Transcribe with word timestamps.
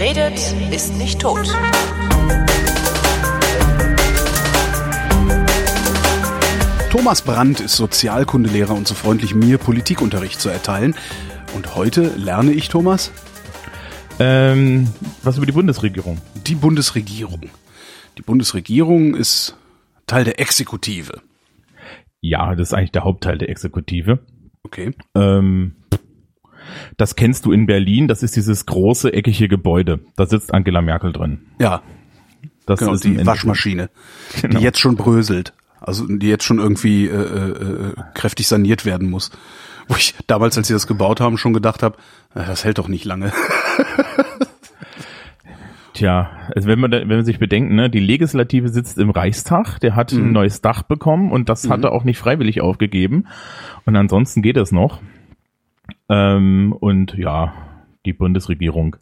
Wer 0.00 0.16
redet, 0.16 0.54
ist 0.72 0.96
nicht 0.96 1.20
tot. 1.20 1.46
Thomas 6.90 7.20
Brandt 7.20 7.60
ist 7.60 7.76
Sozialkundelehrer 7.76 8.72
und 8.72 8.88
so 8.88 8.94
freundlich, 8.94 9.34
mir 9.34 9.58
Politikunterricht 9.58 10.40
zu 10.40 10.48
erteilen. 10.48 10.94
Und 11.54 11.74
heute 11.74 12.14
lerne 12.16 12.52
ich, 12.52 12.70
Thomas, 12.70 13.12
Ähm, 14.18 14.88
was 15.22 15.36
über 15.36 15.44
die 15.44 15.52
Bundesregierung? 15.52 16.16
die 16.46 16.54
Bundesregierung. 16.54 17.50
Die 18.16 18.22
Bundesregierung 18.22 19.14
ist 19.14 19.54
Teil 20.06 20.24
der 20.24 20.40
Exekutive. 20.40 21.20
Ja, 22.22 22.54
das 22.54 22.68
ist 22.68 22.74
eigentlich 22.74 22.92
der 22.92 23.04
Hauptteil 23.04 23.36
der 23.36 23.50
Exekutive. 23.50 24.20
Okay. 24.62 24.92
Ähm, 25.14 25.74
das 26.96 27.16
kennst 27.16 27.44
du 27.46 27.52
in 27.52 27.66
Berlin. 27.66 28.08
Das 28.08 28.22
ist 28.22 28.36
dieses 28.36 28.66
große 28.66 29.12
eckige 29.12 29.48
Gebäude. 29.48 30.00
Da 30.16 30.26
sitzt 30.26 30.52
Angela 30.54 30.82
Merkel 30.82 31.12
drin. 31.12 31.40
Ja, 31.60 31.82
Das 32.66 32.80
genau, 32.80 32.92
ist 32.94 33.04
die 33.04 33.24
Waschmaschine, 33.26 33.90
Genau. 34.40 34.58
die 34.58 34.64
jetzt 34.64 34.78
schon 34.78 34.96
bröselt. 34.96 35.52
Also 35.80 36.06
die 36.06 36.28
jetzt 36.28 36.44
schon 36.44 36.58
irgendwie 36.58 37.06
äh, 37.06 37.14
äh, 37.14 37.94
kräftig 38.14 38.46
saniert 38.48 38.84
werden 38.84 39.08
muss. 39.08 39.30
Wo 39.88 39.96
ich 39.96 40.14
damals, 40.26 40.56
als 40.58 40.68
sie 40.68 40.74
das 40.74 40.86
gebaut 40.86 41.20
haben, 41.20 41.38
schon 41.38 41.52
gedacht 41.54 41.82
habe, 41.82 41.96
äh, 42.34 42.44
das 42.46 42.64
hält 42.64 42.78
doch 42.78 42.86
nicht 42.88 43.04
lange. 43.06 43.32
Tja, 45.94 46.30
also 46.54 46.68
wenn 46.68 46.78
man, 46.78 46.90
da, 46.90 47.00
wenn 47.00 47.08
man 47.08 47.24
sich 47.24 47.38
bedenkt, 47.38 47.72
ne, 47.72 47.90
die 47.90 47.98
Legislative 48.00 48.68
sitzt 48.68 48.98
im 48.98 49.10
Reichstag, 49.10 49.78
der 49.80 49.96
hat 49.96 50.12
ein 50.12 50.32
neues 50.32 50.60
Dach 50.60 50.82
bekommen 50.82 51.32
und 51.32 51.48
das 51.48 51.68
hat 51.68 51.82
er 51.84 51.92
auch 51.92 52.04
nicht 52.04 52.18
freiwillig 52.18 52.60
aufgegeben. 52.60 53.26
Und 53.84 53.96
ansonsten 53.96 54.40
geht 54.40 54.56
es 54.56 54.70
noch. 54.72 55.00
Ähm, 56.10 56.74
und 56.78 57.14
ja, 57.14 57.54
die 58.04 58.12
Bundesregierung. 58.12 58.96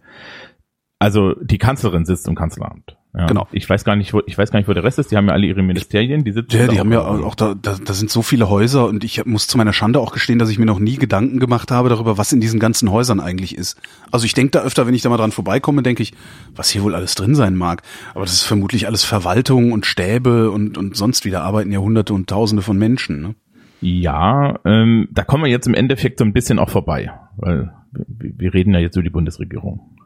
Also 0.99 1.35
die 1.41 1.59
Kanzlerin 1.59 2.05
sitzt 2.05 2.29
im 2.29 2.35
Kanzleramt. 2.35 2.97
Ja. 3.17 3.27
Genau. 3.27 3.49
Ich 3.53 3.69
weiß 3.69 3.85
gar 3.85 3.97
nicht, 3.97 4.13
wo, 4.13 4.21
ich 4.27 4.37
weiß 4.37 4.51
gar 4.51 4.59
nicht, 4.59 4.69
wo 4.69 4.75
der 4.75 4.85
Rest 4.85 4.99
ist. 4.99 5.11
Die 5.11 5.17
haben 5.17 5.27
ja 5.27 5.33
alle 5.33 5.47
ihre 5.47 5.63
Ministerien. 5.63 6.25
Die 6.25 6.33
sitzen 6.33 6.57
Ja, 6.57 6.67
die 6.69 6.79
haben 6.79 6.93
ja 6.93 7.01
auch 7.01 7.35
da, 7.35 7.55
da, 7.55 7.77
da 7.83 7.93
sind 7.95 8.11
so 8.11 8.21
viele 8.21 8.51
Häuser 8.51 8.87
und 8.87 9.03
ich 9.03 9.25
muss 9.25 9.47
zu 9.47 9.57
meiner 9.57 9.73
Schande 9.73 9.99
auch 9.99 10.13
gestehen, 10.13 10.39
dass 10.39 10.51
ich 10.51 10.59
mir 10.59 10.67
noch 10.67 10.79
nie 10.79 10.97
Gedanken 10.97 11.41
gemacht 11.41 11.71
habe 11.71 11.89
darüber, 11.89 12.19
was 12.19 12.33
in 12.33 12.41
diesen 12.41 12.61
ganzen 12.61 12.91
Häusern 12.91 13.19
eigentlich 13.19 13.57
ist. 13.57 13.81
Also 14.13 14.27
ich 14.27 14.35
denke 14.35 14.51
da 14.51 14.61
öfter, 14.61 14.87
wenn 14.87 14.95
ich 14.95 15.03
da 15.03 15.09
mal 15.09 15.17
dran 15.17 15.33
vorbeikomme, 15.33 15.83
denke 15.83 16.03
ich, 16.03 16.13
was 16.55 16.69
hier 16.69 16.83
wohl 16.83 16.95
alles 16.95 17.15
drin 17.15 17.35
sein 17.35 17.57
mag. 17.57 17.83
Aber 18.15 18.25
das 18.25 18.35
ist 18.35 18.45
vermutlich 18.45 18.87
alles 18.87 19.05
Verwaltung 19.05 19.73
und 19.73 19.87
Stäbe 19.87 20.51
und, 20.51 20.77
und 20.77 20.97
sonst 20.97 21.25
wieder 21.25 21.43
arbeiten 21.43 21.73
ja 21.73 21.79
Hunderte 21.79 22.13
und 22.13 22.29
Tausende 22.29 22.63
von 22.63 22.77
Menschen. 22.77 23.23
Ne? 23.23 23.35
Ja, 23.81 24.59
ähm, 24.65 25.09
da 25.13 25.23
kommen 25.23 25.45
wir 25.45 25.51
jetzt 25.51 25.67
im 25.67 25.75
Endeffekt 25.75 26.19
so 26.19 26.25
ein 26.25 26.33
bisschen 26.33 26.59
auch 26.59 26.71
vorbei, 26.71 27.13
weil 27.37 27.73
wir, 27.93 28.33
wir 28.37 28.55
reden 28.55 28.75
ja 28.75 28.81
jetzt 28.81 28.97
über 28.97 29.05
die 29.05 29.11
Bundesregierung. 29.11 29.97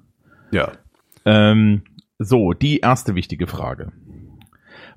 Ja. 0.50 0.72
Ähm, 1.24 1.82
so, 2.18 2.52
die 2.52 2.78
erste 2.78 3.14
wichtige 3.14 3.46
Frage. 3.46 3.92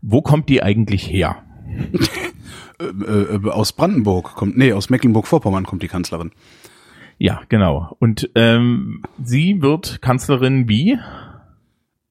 Wo 0.01 0.21
kommt 0.21 0.49
die 0.49 0.61
eigentlich 0.63 1.09
her? 1.09 1.37
Äh, 2.77 3.35
äh, 3.35 3.49
aus 3.49 3.71
Brandenburg 3.71 4.35
kommt, 4.35 4.57
nee, 4.57 4.73
aus 4.73 4.89
Mecklenburg-Vorpommern 4.89 5.65
kommt 5.65 5.81
die 5.81 5.87
Kanzlerin. 5.87 6.31
Ja, 7.17 7.41
genau. 7.47 7.95
Und 7.99 8.29
ähm, 8.35 9.03
sie 9.23 9.61
wird 9.61 10.01
Kanzlerin 10.01 10.67
wie? 10.67 10.99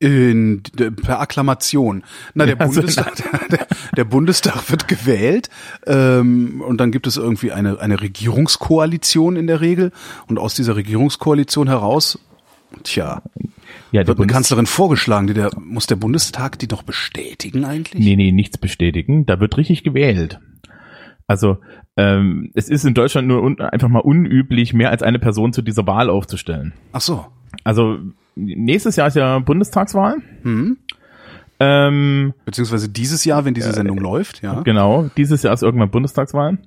In, 0.04 0.62
per 1.02 1.20
Akklamation. 1.20 2.02
Na, 2.34 2.44
der, 2.44 2.56
Ja, 2.56 2.60
also- 2.60 2.80
Bundestag, 2.80 3.14
der, 3.50 3.66
der 3.96 4.04
Bundestag 4.04 4.70
wird 4.70 4.86
gewählt 4.88 5.48
ähm, 5.86 6.60
und 6.60 6.78
dann 6.78 6.90
gibt 6.92 7.06
es 7.06 7.16
irgendwie 7.16 7.52
eine, 7.52 7.80
eine 7.80 8.00
Regierungskoalition 8.00 9.36
in 9.36 9.46
der 9.46 9.60
Regel 9.60 9.92
und 10.26 10.38
aus 10.38 10.54
dieser 10.54 10.76
Regierungskoalition 10.76 11.68
heraus, 11.68 12.18
tja, 12.82 13.22
Ja, 13.92 14.06
wird 14.06 14.18
eine 14.18 14.26
Kanzlerin 14.26 14.66
vorgeschlagen. 14.66 15.26
Die 15.26 15.34
der, 15.34 15.50
muss 15.58 15.86
der 15.86 15.96
Bundestag 15.96 16.58
die 16.58 16.68
doch 16.68 16.82
bestätigen 16.82 17.64
eigentlich? 17.64 18.04
Nee, 18.04 18.16
nee, 18.16 18.32
nichts 18.32 18.58
bestätigen. 18.58 19.24
Da 19.26 19.40
wird 19.40 19.56
richtig 19.56 19.84
gewählt. 19.84 20.38
Also 21.26 21.58
ähm, 21.96 22.50
es 22.54 22.68
ist 22.68 22.84
in 22.84 22.92
Deutschland 22.92 23.26
nur 23.28 23.42
un 23.42 23.58
einfach 23.60 23.88
mal 23.88 24.00
unüblich, 24.00 24.74
mehr 24.74 24.90
als 24.90 25.02
eine 25.02 25.18
Person 25.18 25.52
zu 25.54 25.62
dieser 25.62 25.86
Wahl 25.86 26.10
aufzustellen. 26.10 26.74
Ach 26.92 27.00
so. 27.00 27.24
Also 27.64 27.98
nächstes 28.36 28.96
Jahr 28.96 29.08
ist 29.08 29.16
ja 29.16 29.38
Bundestagswahl. 29.40 30.16
Hm. 30.42 30.78
Ähm, 31.60 32.34
Beziehungsweise 32.44 32.88
dieses 32.88 33.24
Jahr, 33.24 33.44
wenn 33.44 33.54
diese 33.54 33.72
Sendung 33.72 33.98
läuft, 33.98 34.42
ja. 34.42 34.60
Genau, 34.62 35.08
dieses 35.16 35.42
Jahr 35.42 35.54
ist 35.54 35.62
irgendwann 35.62 35.90
Bundestagswahl. 35.90 36.58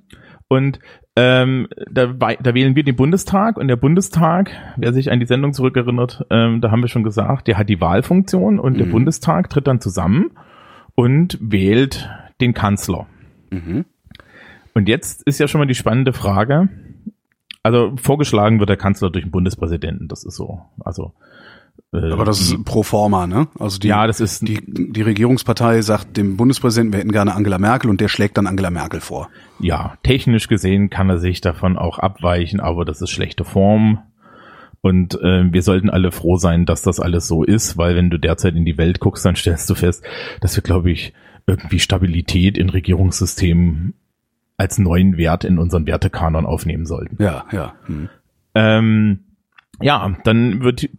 Und 0.48 0.78
ähm, 1.14 1.68
da, 1.90 2.06
da 2.06 2.54
wählen 2.54 2.74
wir 2.74 2.84
den 2.84 2.96
Bundestag 2.96 3.58
und 3.58 3.68
der 3.68 3.76
Bundestag, 3.76 4.50
wer 4.76 4.92
sich 4.94 5.10
an 5.10 5.20
die 5.20 5.26
Sendung 5.26 5.52
zurückerinnert, 5.52 6.24
ähm, 6.30 6.60
da 6.62 6.70
haben 6.70 6.80
wir 6.80 6.88
schon 6.88 7.02
gesagt, 7.02 7.48
der 7.48 7.58
hat 7.58 7.68
die 7.68 7.80
Wahlfunktion 7.80 8.58
und 8.58 8.78
der 8.78 8.86
Mhm. 8.86 8.92
Bundestag 8.92 9.50
tritt 9.50 9.66
dann 9.66 9.80
zusammen 9.80 10.30
und 10.94 11.36
wählt 11.40 12.08
den 12.40 12.54
Kanzler. 12.54 13.06
Mhm. 13.50 13.84
Und 14.74 14.88
jetzt 14.88 15.22
ist 15.24 15.38
ja 15.38 15.48
schon 15.48 15.58
mal 15.58 15.66
die 15.66 15.74
spannende 15.74 16.12
Frage, 16.12 16.68
also 17.62 17.94
vorgeschlagen 17.96 18.60
wird 18.60 18.70
der 18.70 18.76
Kanzler 18.76 19.10
durch 19.10 19.24
den 19.24 19.30
Bundespräsidenten, 19.30 20.08
das 20.08 20.24
ist 20.24 20.36
so. 20.36 20.62
Also 20.80 21.12
äh, 21.92 22.12
Aber 22.12 22.24
das 22.24 22.40
ist 22.40 22.64
pro 22.64 22.82
forma, 22.82 23.26
ne? 23.26 23.48
Also 23.58 23.78
die, 23.78 23.88
ja, 23.88 24.06
das 24.06 24.20
ist 24.20 24.46
die, 24.46 24.60
die 24.66 25.02
Regierungspartei 25.02 25.80
sagt 25.82 26.16
dem 26.16 26.36
Bundespräsidenten, 26.36 26.92
wir 26.92 27.00
hätten 27.00 27.12
gerne 27.12 27.34
Angela 27.34 27.58
Merkel 27.58 27.88
und 27.88 28.00
der 28.00 28.08
schlägt 28.08 28.36
dann 28.36 28.46
Angela 28.46 28.70
Merkel 28.70 29.00
vor. 29.00 29.28
ja, 29.58 29.96
technisch 30.02 30.48
gesehen 30.48 30.90
kann 30.90 31.08
er 31.08 31.18
sich 31.18 31.40
davon 31.40 31.78
auch 31.78 31.98
abweichen, 31.98 32.60
aber 32.60 32.84
das 32.84 33.00
ist 33.00 33.10
schlechte 33.10 33.44
Form. 33.44 34.00
Und 34.80 35.20
äh, 35.20 35.52
wir 35.52 35.62
sollten 35.62 35.90
alle 35.90 36.12
froh 36.12 36.36
sein, 36.36 36.64
dass 36.64 36.82
das 36.82 37.00
alles 37.00 37.26
so 37.26 37.42
ist, 37.42 37.76
weil 37.76 37.96
wenn 37.96 38.10
du 38.10 38.18
derzeit 38.18 38.54
in 38.54 38.64
die 38.64 38.78
Welt 38.78 39.00
guckst, 39.00 39.24
dann 39.24 39.34
stellst 39.34 39.68
du 39.68 39.74
fest, 39.74 40.04
dass 40.40 40.56
wir, 40.56 40.62
glaube 40.62 40.90
ich, 40.92 41.12
irgendwie 41.46 41.80
Stabilität 41.80 42.56
in 42.56 42.70
Regierungssystemen 42.70 43.94
als 44.58 44.78
neuen 44.78 45.16
Wert 45.16 45.44
in 45.44 45.58
unseren 45.58 45.86
Wertekanon 45.86 46.44
aufnehmen 46.44 46.84
sollten. 46.84 47.22
Ja, 47.22 47.44
ja. 47.50 47.74
Hm. 47.86 48.08
Ähm, 48.54 49.20
ja, 49.80 50.16
dann 50.24 50.62
wird 50.62 50.90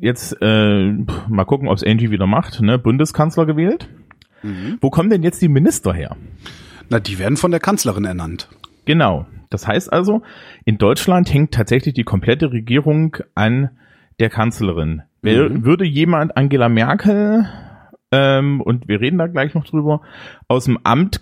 jetzt 0.00 0.36
äh, 0.42 0.92
mal 1.28 1.44
gucken, 1.44 1.68
ob 1.68 1.76
es 1.76 1.84
Angie 1.84 2.10
wieder 2.10 2.26
macht, 2.26 2.60
ne? 2.60 2.78
Bundeskanzler 2.78 3.46
gewählt. 3.46 3.88
Wo 4.80 4.90
kommen 4.90 5.10
denn 5.10 5.22
jetzt 5.22 5.42
die 5.42 5.48
Minister 5.48 5.92
her? 5.92 6.16
Na, 6.88 6.98
die 6.98 7.18
werden 7.18 7.36
von 7.36 7.50
der 7.50 7.60
Kanzlerin 7.60 8.04
ernannt. 8.04 8.48
Genau. 8.84 9.26
Das 9.50 9.66
heißt 9.66 9.92
also, 9.92 10.22
in 10.64 10.78
Deutschland 10.78 11.32
hängt 11.32 11.52
tatsächlich 11.52 11.94
die 11.94 12.04
komplette 12.04 12.52
Regierung 12.52 13.16
an 13.34 13.70
der 14.18 14.30
Kanzlerin. 14.30 15.02
Mhm. 15.22 15.64
Würde 15.64 15.84
jemand 15.84 16.36
Angela 16.36 16.68
Merkel, 16.68 17.46
ähm, 18.12 18.60
und 18.60 18.88
wir 18.88 19.00
reden 19.00 19.18
da 19.18 19.26
gleich 19.26 19.54
noch 19.54 19.64
drüber, 19.64 20.00
aus 20.48 20.64
dem 20.64 20.78
Amt 20.84 21.20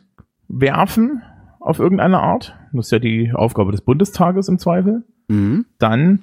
werfen 0.48 1.22
auf 1.60 1.78
irgendeine 1.78 2.20
Art, 2.20 2.56
das 2.72 2.86
ist 2.86 2.92
ja 2.92 2.98
die 2.98 3.32
Aufgabe 3.32 3.72
des 3.72 3.80
Bundestages 3.82 4.48
im 4.48 4.58
Zweifel, 4.58 5.04
Mhm. 5.30 5.66
dann 5.78 6.20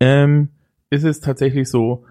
ähm, 0.00 0.48
ist 0.90 1.04
es 1.04 1.20
tatsächlich 1.20 1.68
so, 1.70 2.04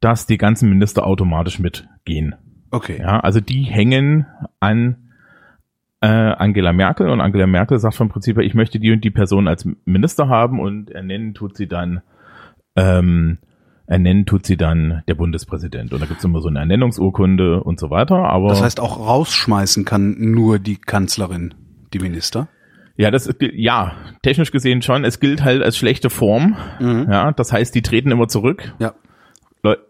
dass 0.00 0.26
die 0.26 0.36
ganzen 0.36 0.68
Minister 0.68 1.06
automatisch 1.06 1.58
mitgehen. 1.58 2.34
Okay. 2.70 2.98
Ja, 3.00 3.20
also 3.20 3.40
die 3.40 3.62
hängen 3.62 4.26
an 4.60 4.96
äh, 6.02 6.06
Angela 6.08 6.74
Merkel 6.74 7.08
und 7.08 7.22
Angela 7.22 7.46
Merkel 7.46 7.78
sagt 7.78 7.94
vom 7.94 8.10
Prinzip 8.10 8.36
her, 8.36 8.44
ich 8.44 8.52
möchte 8.54 8.78
die 8.78 8.92
und 8.92 9.02
die 9.02 9.10
Person 9.10 9.48
als 9.48 9.66
Minister 9.86 10.28
haben 10.28 10.60
und 10.60 10.90
ernennen 10.90 11.32
tut 11.32 11.56
sie 11.56 11.66
dann 11.68 12.02
ähm, 12.76 13.38
ernennen 13.86 14.26
tut 14.26 14.44
sie 14.44 14.56
dann 14.56 15.02
der 15.08 15.14
Bundespräsident. 15.14 15.92
Und 15.94 16.00
da 16.00 16.06
gibt's 16.06 16.24
immer 16.24 16.40
so 16.40 16.48
eine 16.48 16.58
Ernennungsurkunde 16.58 17.62
und 17.62 17.78
so 17.80 17.88
weiter. 17.88 18.16
Aber 18.16 18.48
Das 18.48 18.60
heißt, 18.62 18.80
auch 18.80 18.98
rausschmeißen 18.98 19.84
kann 19.84 20.16
nur 20.18 20.58
die 20.58 20.76
Kanzlerin, 20.76 21.54
die 21.92 21.98
Minister. 21.98 22.48
ja, 22.96 23.10
das 23.10 23.26
ist, 23.26 23.36
ja 23.40 23.92
technisch 24.22 24.50
gesehen 24.50 24.82
schon. 24.82 25.04
Es 25.04 25.20
gilt 25.20 25.44
halt 25.44 25.62
als 25.62 25.76
schlechte 25.76 26.10
Form. 26.10 26.56
Mhm. 26.80 27.06
Ja, 27.10 27.32
das 27.32 27.52
heißt, 27.52 27.74
die 27.74 27.82
treten 27.82 28.10
immer 28.10 28.28
zurück. 28.28 28.74
Ja. 28.78 28.94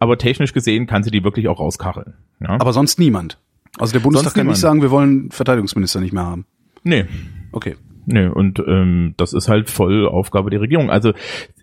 Aber 0.01 0.17
technisch 0.17 0.53
gesehen 0.55 0.87
kann 0.87 1.03
sie 1.03 1.11
die 1.11 1.23
wirklich 1.23 1.49
auch 1.49 1.61
rauskacheln. 1.61 2.15
Ja? 2.41 2.59
Aber 2.59 2.73
sonst 2.73 2.99
niemand. 2.99 3.39
Also 3.79 3.93
der 3.93 4.01
Bundestag 4.01 4.25
Sonst 4.25 4.35
kann 4.35 4.45
niemand. 4.45 4.57
nicht 4.57 4.63
sagen, 4.63 4.83
wir 4.83 4.91
wollen 4.91 5.31
Verteidigungsminister 5.31 6.01
nicht 6.01 6.13
mehr 6.13 6.25
haben. 6.25 6.47
nee, 6.83 7.05
Okay. 7.53 7.77
Nee, 8.07 8.27
und 8.27 8.61
ähm, 8.67 9.15
das 9.17 9.33
ist 9.33 9.49
halt 9.49 9.69
voll 9.69 10.07
Aufgabe 10.07 10.51
der 10.51 10.61
Regierung. 10.61 10.91
Also 10.91 11.13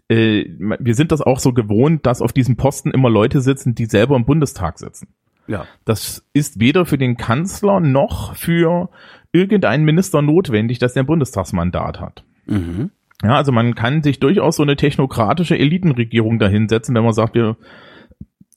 äh, 0.09 0.45
wir 0.79 0.93
sind 0.93 1.11
das 1.11 1.21
auch 1.21 1.39
so 1.39 1.53
gewohnt, 1.53 2.05
dass 2.05 2.21
auf 2.21 2.33
diesem 2.33 2.57
Posten 2.57 2.91
immer 2.91 3.09
Leute 3.09 3.39
sitzen, 3.39 3.75
die 3.75 3.85
selber 3.85 4.15
im 4.17 4.25
Bundestag 4.25 4.77
sitzen. 4.77 5.07
Ja. 5.47 5.65
Das 5.85 6.25
ist 6.33 6.59
weder 6.59 6.85
für 6.85 6.97
den 6.97 7.15
Kanzler 7.15 7.79
noch 7.79 8.35
für 8.35 8.89
irgendeinen 9.33 9.83
Minister 9.83 10.21
notwendig, 10.21 10.79
dass 10.79 10.93
der 10.93 11.03
ein 11.03 11.07
Bundestagsmandat 11.07 11.99
hat. 11.99 12.23
Mhm. 12.45 12.91
Ja, 13.21 13.35
also 13.35 13.51
man 13.51 13.75
kann 13.75 14.03
sich 14.03 14.19
durchaus 14.19 14.57
so 14.57 14.63
eine 14.63 14.75
technokratische 14.75 15.57
Elitenregierung 15.57 16.39
dahinsetzen, 16.39 16.95
wenn 16.95 17.03
man 17.03 17.13
sagt, 17.13 17.35
wir, 17.35 17.57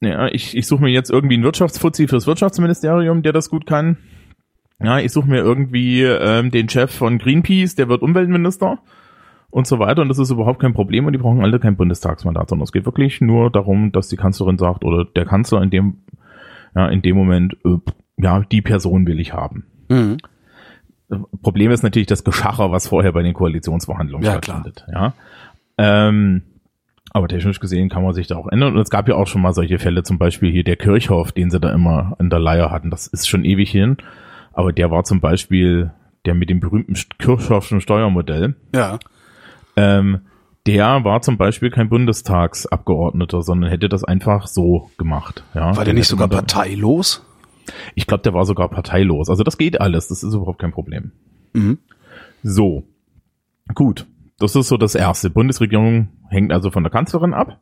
ja, 0.01 0.27
ich, 0.27 0.55
ich 0.55 0.67
suche 0.67 0.83
mir 0.83 0.89
jetzt 0.91 1.09
irgendwie 1.09 1.35
einen 1.35 1.43
Wirtschaftsfuzzi 1.43 2.07
fürs 2.07 2.27
Wirtschaftsministerium, 2.27 3.23
der 3.23 3.33
das 3.33 3.49
gut 3.49 3.65
kann. 3.65 3.97
Ja, 4.79 4.99
ich 4.99 5.11
suche 5.11 5.29
mir 5.29 5.39
irgendwie 5.39 6.03
ähm, 6.03 6.51
den 6.51 6.69
Chef 6.69 6.91
von 6.91 7.17
Greenpeace, 7.17 7.75
der 7.75 7.89
wird 7.89 8.01
Umweltminister. 8.01 8.79
und 9.49 9.67
so 9.67 9.79
weiter. 9.79 10.01
Und 10.01 10.09
das 10.09 10.19
ist 10.19 10.31
überhaupt 10.31 10.59
kein 10.59 10.73
Problem 10.73 11.05
und 11.05 11.13
die 11.13 11.19
brauchen 11.19 11.41
alle 11.41 11.59
kein 11.59 11.77
Bundestagsmandat, 11.77 12.49
sondern 12.49 12.63
es 12.65 12.71
geht 12.71 12.85
wirklich 12.85 13.21
nur 13.21 13.49
darum, 13.49 13.91
dass 13.91 14.07
die 14.07 14.17
Kanzlerin 14.17 14.57
sagt 14.57 14.83
oder 14.83 15.05
der 15.05 15.25
Kanzler 15.25 15.61
in 15.61 15.69
dem, 15.69 16.03
ja, 16.75 16.87
in 16.87 17.01
dem 17.01 17.15
Moment, 17.15 17.57
äh, 17.65 17.77
ja, 18.17 18.41
die 18.41 18.61
Person 18.61 19.07
will 19.07 19.19
ich 19.19 19.33
haben. 19.33 19.65
Mhm. 19.89 20.17
Problem 21.41 21.71
ist 21.71 21.83
natürlich 21.83 22.07
das 22.07 22.23
Geschacher, 22.23 22.71
was 22.71 22.87
vorher 22.87 23.13
bei 23.13 23.23
den 23.23 23.33
Koalitionsverhandlungen 23.33 24.25
Ja, 24.25 24.33
stattfindet. 24.33 24.85
Ja. 24.91 25.13
Ähm, 25.77 26.43
aber 27.11 27.27
technisch 27.27 27.59
gesehen 27.59 27.89
kann 27.89 28.03
man 28.03 28.13
sich 28.13 28.27
da 28.27 28.35
auch 28.35 28.47
ändern. 28.47 28.75
Und 28.75 28.81
es 28.81 28.89
gab 28.89 29.07
ja 29.07 29.15
auch 29.15 29.27
schon 29.27 29.41
mal 29.41 29.53
solche 29.53 29.79
Fälle, 29.79 30.03
zum 30.03 30.17
Beispiel 30.17 30.51
hier 30.51 30.63
der 30.63 30.75
Kirchhoff, 30.75 31.31
den 31.31 31.49
sie 31.49 31.59
da 31.59 31.71
immer 31.71 32.15
in 32.19 32.29
der 32.29 32.39
Leier 32.39 32.69
hatten. 32.71 32.91
Das 32.91 33.07
ist 33.07 33.27
schon 33.27 33.45
ewig 33.45 33.71
hin. 33.71 33.97
Aber 34.53 34.73
der 34.73 34.91
war 34.91 35.03
zum 35.03 35.21
Beispiel 35.21 35.91
der 36.25 36.35
mit 36.35 36.49
dem 36.49 36.59
berühmten 36.59 36.95
Kirchhoffschen 37.17 37.79
Steuermodell. 37.79 38.55
Ja. 38.75 38.99
Ähm, 39.77 40.21
der 40.65 41.05
war 41.05 41.21
zum 41.21 41.37
Beispiel 41.37 41.71
kein 41.71 41.87
Bundestagsabgeordneter, 41.87 43.41
sondern 43.41 43.69
hätte 43.69 43.87
das 43.87 44.03
einfach 44.03 44.47
so 44.47 44.91
gemacht. 44.97 45.43
Ja, 45.53 45.75
War 45.77 45.85
der 45.85 45.93
nicht 45.93 46.07
sogar 46.09 46.27
parteilos? 46.27 47.23
Ich 47.95 48.07
glaube, 48.07 48.23
der 48.23 48.33
war 48.33 48.45
sogar 48.45 48.69
parteilos. 48.69 49.29
Also 49.29 49.43
das 49.43 49.57
geht 49.57 49.79
alles. 49.81 50.07
Das 50.07 50.23
ist 50.23 50.33
überhaupt 50.33 50.59
kein 50.59 50.71
Problem. 50.71 51.11
Mhm. 51.53 51.79
So. 52.43 52.83
Gut. 53.73 54.05
Das 54.39 54.55
ist 54.55 54.67
so 54.67 54.77
das 54.77 54.95
erste. 54.95 55.29
Bundesregierung 55.29 56.09
hängt 56.29 56.51
also 56.51 56.69
von 56.69 56.83
der 56.83 56.91
Kanzlerin 56.91 57.33
ab. 57.33 57.59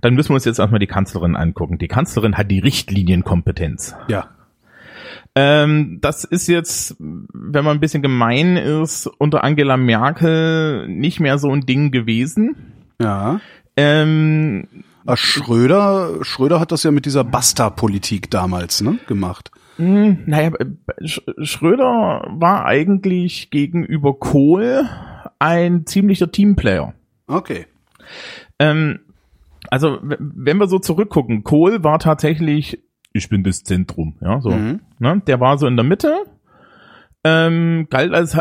Dann 0.00 0.14
müssen 0.14 0.30
wir 0.30 0.34
uns 0.34 0.44
jetzt 0.44 0.58
erstmal 0.58 0.80
die 0.80 0.86
Kanzlerin 0.86 1.36
angucken. 1.36 1.78
Die 1.78 1.88
Kanzlerin 1.88 2.36
hat 2.36 2.50
die 2.50 2.58
Richtlinienkompetenz. 2.58 3.94
Ja. 4.08 4.28
Ähm, 5.34 5.98
das 6.00 6.24
ist 6.24 6.48
jetzt, 6.48 6.96
wenn 6.98 7.64
man 7.64 7.76
ein 7.76 7.80
bisschen 7.80 8.02
gemein 8.02 8.56
ist, 8.56 9.06
unter 9.06 9.44
Angela 9.44 9.76
Merkel 9.76 10.88
nicht 10.88 11.20
mehr 11.20 11.38
so 11.38 11.50
ein 11.50 11.60
Ding 11.60 11.92
gewesen. 11.92 12.56
Ja. 13.00 13.40
Ähm, 13.76 14.66
Schröder, 15.16 16.22
Schröder 16.22 16.60
hat 16.60 16.72
das 16.72 16.82
ja 16.82 16.90
mit 16.90 17.06
dieser 17.06 17.24
Basta-Politik 17.24 18.30
damals, 18.30 18.80
ne, 18.80 18.98
gemacht. 19.06 19.50
Hm, 19.76 20.24
naja, 20.26 20.50
Sch 21.04 21.20
Schröder 21.42 22.26
war 22.28 22.66
eigentlich 22.66 23.50
gegenüber 23.50 24.18
Kohl 24.18 24.88
ein 25.38 25.86
ziemlicher 25.86 26.30
Teamplayer. 26.30 26.94
Okay. 27.26 27.66
Ähm, 28.58 29.00
also, 29.70 29.98
wenn 30.02 30.58
wir 30.58 30.66
so 30.66 30.78
zurückgucken, 30.78 31.44
Kohl 31.44 31.84
war 31.84 31.98
tatsächlich, 31.98 32.82
ich 33.12 33.28
bin 33.28 33.44
das 33.44 33.62
Zentrum, 33.62 34.16
ja, 34.20 34.40
so. 34.40 34.50
Mhm. 34.50 34.80
Ne? 34.98 35.22
Der 35.26 35.40
war 35.40 35.58
so 35.58 35.66
in 35.66 35.76
der 35.76 35.84
Mitte, 35.84 36.14
ähm, 37.28 37.86
galt 37.90 38.12
als 38.12 38.36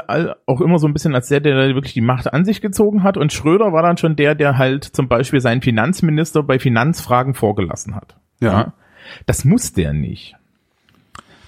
auch 0.45 0.61
immer 0.61 0.79
so 0.79 0.87
ein 0.87 0.93
bisschen 0.93 1.15
als 1.15 1.27
der, 1.27 1.39
der 1.39 1.75
wirklich 1.75 1.93
die 1.93 2.01
Macht 2.01 2.31
an 2.33 2.45
sich 2.45 2.61
gezogen 2.61 3.03
hat. 3.03 3.17
Und 3.17 3.33
Schröder 3.33 3.73
war 3.73 3.83
dann 3.83 3.97
schon 3.97 4.15
der, 4.15 4.35
der 4.35 4.57
halt 4.57 4.83
zum 4.83 5.07
Beispiel 5.07 5.41
seinen 5.41 5.61
Finanzminister 5.61 6.43
bei 6.43 6.59
Finanzfragen 6.59 7.33
vorgelassen 7.33 7.95
hat. 7.95 8.15
Ja. 8.39 8.73
Das 9.25 9.45
muss 9.45 9.73
der 9.73 9.93
nicht. 9.93 10.35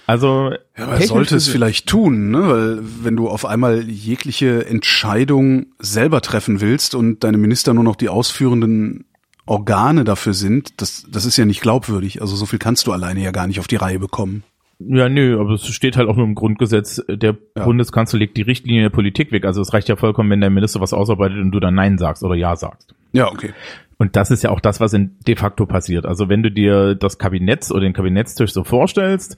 Also, 0.06 0.50
Ja, 0.76 0.84
aber 0.84 0.94
er 0.94 1.06
sollte 1.06 1.36
es 1.36 1.46
vielleicht 1.46 1.86
tun, 1.86 2.30
ne? 2.30 2.48
Weil 2.48 2.78
wenn 3.04 3.16
du 3.16 3.28
auf 3.28 3.46
einmal 3.46 3.84
jegliche 3.88 4.66
Entscheidung 4.66 5.66
selber 5.78 6.20
treffen 6.20 6.60
willst 6.60 6.96
und 6.96 7.22
deine 7.22 7.38
Minister 7.38 7.74
nur 7.74 7.84
noch 7.84 7.96
die 7.96 8.08
ausführenden 8.08 9.04
Organe 9.46 10.02
dafür 10.04 10.34
sind, 10.34 10.80
das, 10.80 11.06
das 11.08 11.26
ist 11.26 11.36
ja 11.36 11.44
nicht 11.44 11.60
glaubwürdig. 11.60 12.20
Also 12.22 12.34
so 12.34 12.44
viel 12.44 12.58
kannst 12.58 12.86
du 12.88 12.92
alleine 12.92 13.20
ja 13.20 13.30
gar 13.30 13.46
nicht 13.46 13.60
auf 13.60 13.68
die 13.68 13.76
Reihe 13.76 14.00
bekommen. 14.00 14.42
Ja, 14.82 15.10
nö, 15.10 15.38
aber 15.38 15.52
es 15.52 15.66
steht 15.66 15.96
halt 15.96 16.08
auch 16.08 16.16
nur 16.16 16.24
im 16.24 16.34
Grundgesetz, 16.34 17.04
der 17.08 17.36
Ja. 17.56 17.64
Bundeskanzler 17.64 18.18
legt 18.18 18.36
die 18.36 18.42
Richtlinie 18.42 18.82
der 18.82 18.90
Politik 18.90 19.30
weg. 19.30 19.44
Also 19.44 19.60
es 19.60 19.74
reicht 19.74 19.88
ja 19.88 19.96
vollkommen, 19.96 20.30
wenn 20.30 20.40
der 20.40 20.50
Minister 20.50 20.80
was 20.80 20.94
ausarbeitet 20.94 21.38
und 21.38 21.50
du 21.50 21.60
dann 21.60 21.74
Nein 21.74 21.98
sagst 21.98 22.24
oder 22.24 22.34
Ja 22.34 22.56
sagst. 22.56 22.94
Ja, 23.12 23.28
okay. 23.30 23.52
Und 23.98 24.16
das 24.16 24.30
ist 24.30 24.42
ja 24.42 24.48
auch 24.48 24.60
das, 24.60 24.80
was 24.80 24.94
in 24.94 25.16
de 25.26 25.36
facto 25.36 25.66
passiert. 25.66 26.06
Also 26.06 26.30
wenn 26.30 26.42
du 26.42 26.50
dir 26.50 26.94
das 26.94 27.18
Kabinett 27.18 27.70
oder 27.70 27.82
den 27.82 27.92
Kabinettstisch 27.92 28.52
so 28.52 28.64
vorstellst, 28.64 29.36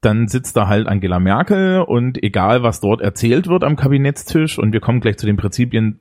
dann 0.00 0.28
sitzt 0.28 0.56
da 0.56 0.68
halt 0.68 0.86
Angela 0.86 1.18
Merkel 1.18 1.80
und 1.80 2.22
egal, 2.22 2.62
was 2.62 2.80
dort 2.80 3.00
erzählt 3.00 3.48
wird 3.48 3.64
am 3.64 3.74
Kabinettstisch, 3.74 4.58
und 4.58 4.72
wir 4.72 4.80
kommen 4.80 5.00
gleich 5.00 5.16
zu 5.16 5.26
den 5.26 5.36
Prinzipien, 5.36 5.98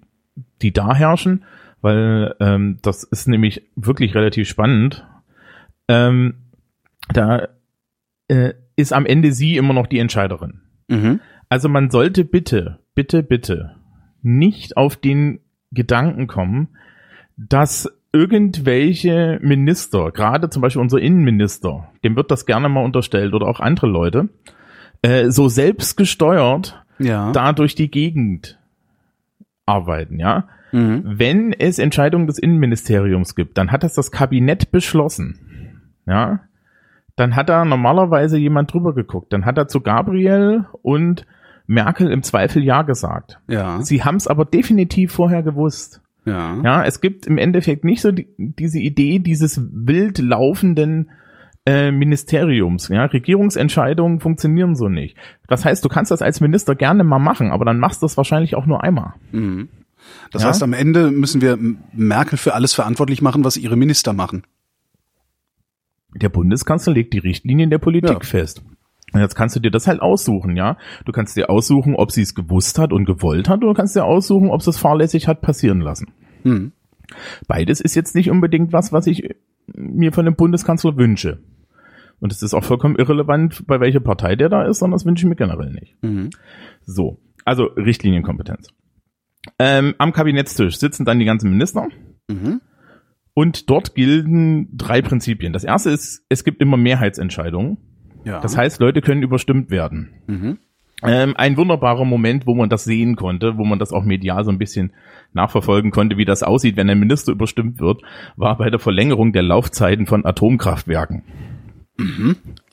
die 0.61 0.71
da 0.71 0.93
herrschen, 0.93 1.45
weil 1.81 2.35
ähm, 2.39 2.77
das 2.83 3.03
ist 3.03 3.27
nämlich 3.27 3.63
wirklich 3.75 4.13
relativ 4.13 4.47
spannend. 4.47 5.07
Ähm, 5.87 6.35
da 7.11 7.47
äh, 8.27 8.53
ist 8.75 8.93
am 8.93 9.05
Ende 9.05 9.31
sie 9.33 9.57
immer 9.57 9.73
noch 9.73 9.87
die 9.87 9.99
Entscheiderin. 9.99 10.61
Mhm. 10.87 11.19
Also 11.49 11.69
man 11.69 11.89
sollte 11.89 12.25
bitte, 12.25 12.79
bitte, 12.95 13.23
bitte 13.23 13.75
nicht 14.21 14.77
auf 14.77 14.95
den 14.95 15.39
Gedanken 15.71 16.27
kommen, 16.27 16.69
dass 17.37 17.89
irgendwelche 18.11 19.39
Minister, 19.41 20.11
gerade 20.11 20.49
zum 20.49 20.61
Beispiel 20.61 20.81
unser 20.81 20.99
Innenminister, 20.99 21.89
dem 22.03 22.15
wird 22.15 22.31
das 22.31 22.45
gerne 22.45 22.69
mal 22.69 22.83
unterstellt 22.85 23.33
oder 23.33 23.47
auch 23.47 23.59
andere 23.59 23.87
Leute, 23.87 24.29
äh, 25.01 25.29
so 25.29 25.47
selbstgesteuert 25.49 26.83
Ja. 26.99 27.31
da 27.31 27.53
durch 27.53 27.75
die 27.75 27.89
Gegend 27.89 28.59
arbeiten, 29.65 30.19
ja. 30.19 30.47
Mhm. 30.71 31.01
Wenn 31.05 31.53
es 31.53 31.79
Entscheidungen 31.79 32.27
des 32.27 32.37
Innenministeriums 32.37 33.35
gibt, 33.35 33.57
dann 33.57 33.71
hat 33.71 33.83
das 33.83 33.93
das 33.93 34.11
Kabinett 34.11 34.71
beschlossen. 34.71 35.81
Ja. 36.05 36.41
Dann 37.15 37.35
hat 37.35 37.49
da 37.49 37.63
normalerweise 37.65 38.37
jemand 38.37 38.73
drüber 38.73 38.93
geguckt. 38.93 39.31
Dann 39.33 39.45
hat 39.45 39.57
er 39.57 39.67
zu 39.67 39.81
Gabriel 39.81 40.65
und 40.81 41.25
Merkel 41.67 42.11
im 42.11 42.23
Zweifel 42.23 42.63
Ja 42.63 42.81
gesagt. 42.81 43.39
Ja. 43.47 43.81
Sie 43.81 44.03
haben 44.03 44.15
es 44.15 44.27
aber 44.27 44.45
definitiv 44.45 45.11
vorher 45.13 45.43
gewusst. 45.43 46.01
Ja. 46.25 46.59
Ja, 46.63 46.83
es 46.85 47.01
gibt 47.01 47.27
im 47.27 47.37
Endeffekt 47.37 47.83
nicht 47.83 48.01
so 48.01 48.11
die, 48.11 48.27
diese 48.37 48.79
Idee 48.79 49.19
dieses 49.19 49.61
wild 49.71 50.19
laufenden 50.19 51.11
äh, 51.65 51.91
Ministeriums. 51.91 52.87
Ja, 52.89 53.05
Regierungsentscheidungen 53.05 54.19
funktionieren 54.19 54.75
so 54.75 54.89
nicht. 54.89 55.15
Das 55.47 55.63
heißt, 55.65 55.83
du 55.85 55.89
kannst 55.89 56.11
das 56.11 56.21
als 56.21 56.41
Minister 56.41 56.75
gerne 56.75 57.03
mal 57.03 57.19
machen, 57.19 57.51
aber 57.51 57.63
dann 57.65 57.79
machst 57.79 58.01
du 58.01 58.05
das 58.05 58.17
wahrscheinlich 58.17 58.55
auch 58.55 58.65
nur 58.65 58.83
einmal. 58.83 59.13
Mhm. 59.31 59.69
Das 60.31 60.41
Ja? 60.43 60.49
heißt, 60.49 60.63
am 60.63 60.73
Ende 60.73 61.11
müssen 61.11 61.41
wir 61.41 61.57
Merkel 61.93 62.37
für 62.37 62.53
alles 62.53 62.73
verantwortlich 62.73 63.21
machen, 63.21 63.45
was 63.45 63.55
ihre 63.57 63.77
Minister 63.77 64.13
machen. 64.13 64.43
Der 66.15 66.29
Bundeskanzler 66.29 66.93
legt 66.93 67.13
die 67.13 67.19
Richtlinien 67.19 67.69
der 67.69 67.77
Politik 67.79 68.09
Ja. 68.11 68.19
fest. 68.19 68.63
Und 69.13 69.19
jetzt 69.21 69.35
kannst 69.35 69.55
du 69.55 69.59
dir 69.59 69.69
das 69.71 69.87
halt 69.87 70.01
aussuchen, 70.01 70.55
ja. 70.55 70.77
Du 71.05 71.11
kannst 71.11 71.37
dir 71.37 71.49
aussuchen, 71.49 71.95
ob 71.95 72.11
sie 72.11 72.23
es 72.23 72.33
gewusst 72.33 72.79
hat 72.79 72.91
und 72.91 73.05
gewollt 73.05 73.47
hat, 73.47 73.59
oder 73.59 73.67
du 73.67 73.73
kannst 73.73 73.95
dir 73.95 74.05
aussuchen, 74.05 74.49
ob 74.49 74.61
sie 74.63 74.71
es 74.71 74.77
fahrlässig 74.79 75.27
hat 75.27 75.41
passieren 75.41 75.81
lassen. 75.81 76.11
Mhm. 76.43 76.71
Beides 77.47 77.79
ist 77.79 77.93
jetzt 77.95 78.15
nicht 78.15 78.31
unbedingt 78.31 78.73
was, 78.73 78.91
was 78.91 79.05
ich 79.07 79.35
mir 79.67 80.11
von 80.13 80.25
dem 80.25 80.35
Bundeskanzler 80.35 80.97
wünsche. 80.97 81.39
Und 82.19 82.31
es 82.31 82.41
ist 82.41 82.53
auch 82.53 82.63
vollkommen 82.63 82.95
irrelevant, 82.95 83.67
bei 83.67 83.79
welcher 83.79 83.99
Partei 83.99 84.35
der 84.35 84.49
da 84.49 84.63
ist, 84.63 84.79
sondern 84.79 84.95
das 84.97 85.05
wünsche 85.05 85.25
ich 85.25 85.29
mir 85.29 85.35
generell 85.35 85.71
nicht. 85.71 85.95
Mhm. 86.01 86.29
So, 86.85 87.19
also 87.45 87.65
Richtlinienkompetenz. 87.65 88.69
Ähm, 89.59 89.93
am 89.97 90.13
Kabinettstisch 90.13 90.77
sitzen 90.77 91.05
dann 91.05 91.19
die 91.19 91.25
ganzen 91.25 91.49
Minister 91.51 91.87
Mhm. 92.29 92.61
Und 93.33 93.69
dort 93.69 93.95
gelten 93.95 94.69
drei 94.75 95.01
Prinzipien. 95.01 95.53
Das 95.53 95.63
erste 95.63 95.89
ist, 95.89 96.23
es 96.29 96.43
gibt 96.43 96.61
immer 96.61 96.77
Mehrheitsentscheidungen. 96.77 97.77
Ja. 98.25 98.39
Das 98.39 98.55
heißt, 98.57 98.79
Leute 98.79 99.01
können 99.01 99.23
überstimmt 99.23 99.69
werden. 99.69 100.09
mhm. 100.27 100.57
Ähm, 101.05 101.33
ein 101.35 101.57
wunderbarer 101.57 102.05
Moment, 102.05 102.47
wo 102.47 102.55
man 102.55 102.69
das 102.69 102.85
sehen 102.85 103.17
konnte, 103.17 103.57
wo 103.57 103.65
man 103.65 103.77
das 103.77 103.91
auch 103.91 104.05
medial 104.05 104.45
so 104.45 104.51
ein 104.51 104.57
bisschen 104.57 104.93
nachverfolgen 105.33 105.91
konnte, 105.91 106.15
wie 106.15 106.23
das 106.23 106.43
aussieht, 106.43 106.77
wenn 106.77 106.89
ein 106.89 106.99
Minister 106.99 107.33
überstimmt 107.33 107.81
wird, 107.81 108.01
war 108.37 108.57
bei 108.57 108.69
der 108.69 108.79
Verlängerung 108.79 109.33
der 109.33 109.43
Laufzeiten 109.43 110.05
von 110.05 110.25
Atomkraftwerken. 110.25 111.23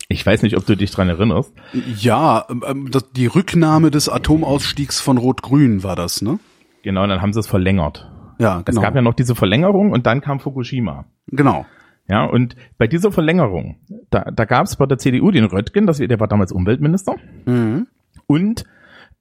Ich 0.09 0.25
weiß 0.25 0.43
nicht, 0.43 0.57
ob 0.57 0.67
du 0.67 0.77
dich 0.77 0.91
dran 0.91 1.09
erinnerst. 1.09 1.53
ja, 1.97 2.45
ähm, 2.51 2.63
ähm, 2.67 2.91
die 3.17 3.27
Rücknahme 3.27 3.91
des 3.91 4.09
Atomausstiegs 4.09 5.01
von 5.01 5.19
Rot-Grün 5.19 5.83
war 5.83 5.97
das, 5.97 6.23
ne? 6.23 6.39
Genau, 6.83 7.07
dann 7.07 7.21
haben 7.21 7.33
sie 7.33 7.41
es 7.41 7.47
verlängert. 7.47 8.11
Ja, 8.41 8.59
Es 8.61 8.65
genau. 8.65 8.81
gab 8.81 8.95
ja 8.95 9.03
noch 9.03 9.15
diese 9.15 9.35
Verlängerung 9.35 9.93
und 9.93 10.07
dann 10.07 10.21
kam 10.21 10.41
Fukushima. 10.41 11.05
genau. 11.29 11.67
Ja, 12.09 12.25
und 12.25 12.57
bei 12.77 12.89
dieser 12.89 13.13
Verlängerung, 13.13 13.77
da, 14.11 14.25
da 14.35 14.45
gab 14.45 14.65
es 14.67 14.75
bei 14.75 14.87
der 14.87 14.99
CDU 14.99 15.31
den 15.31 15.45
Röttgen, 15.45 15.87
das, 15.87 15.99
der 15.99 16.19
war 16.19 16.27
damals 16.27 16.51
Umweltminister, 16.51 17.15
Mhm. 17.47 17.87
und 18.27 18.65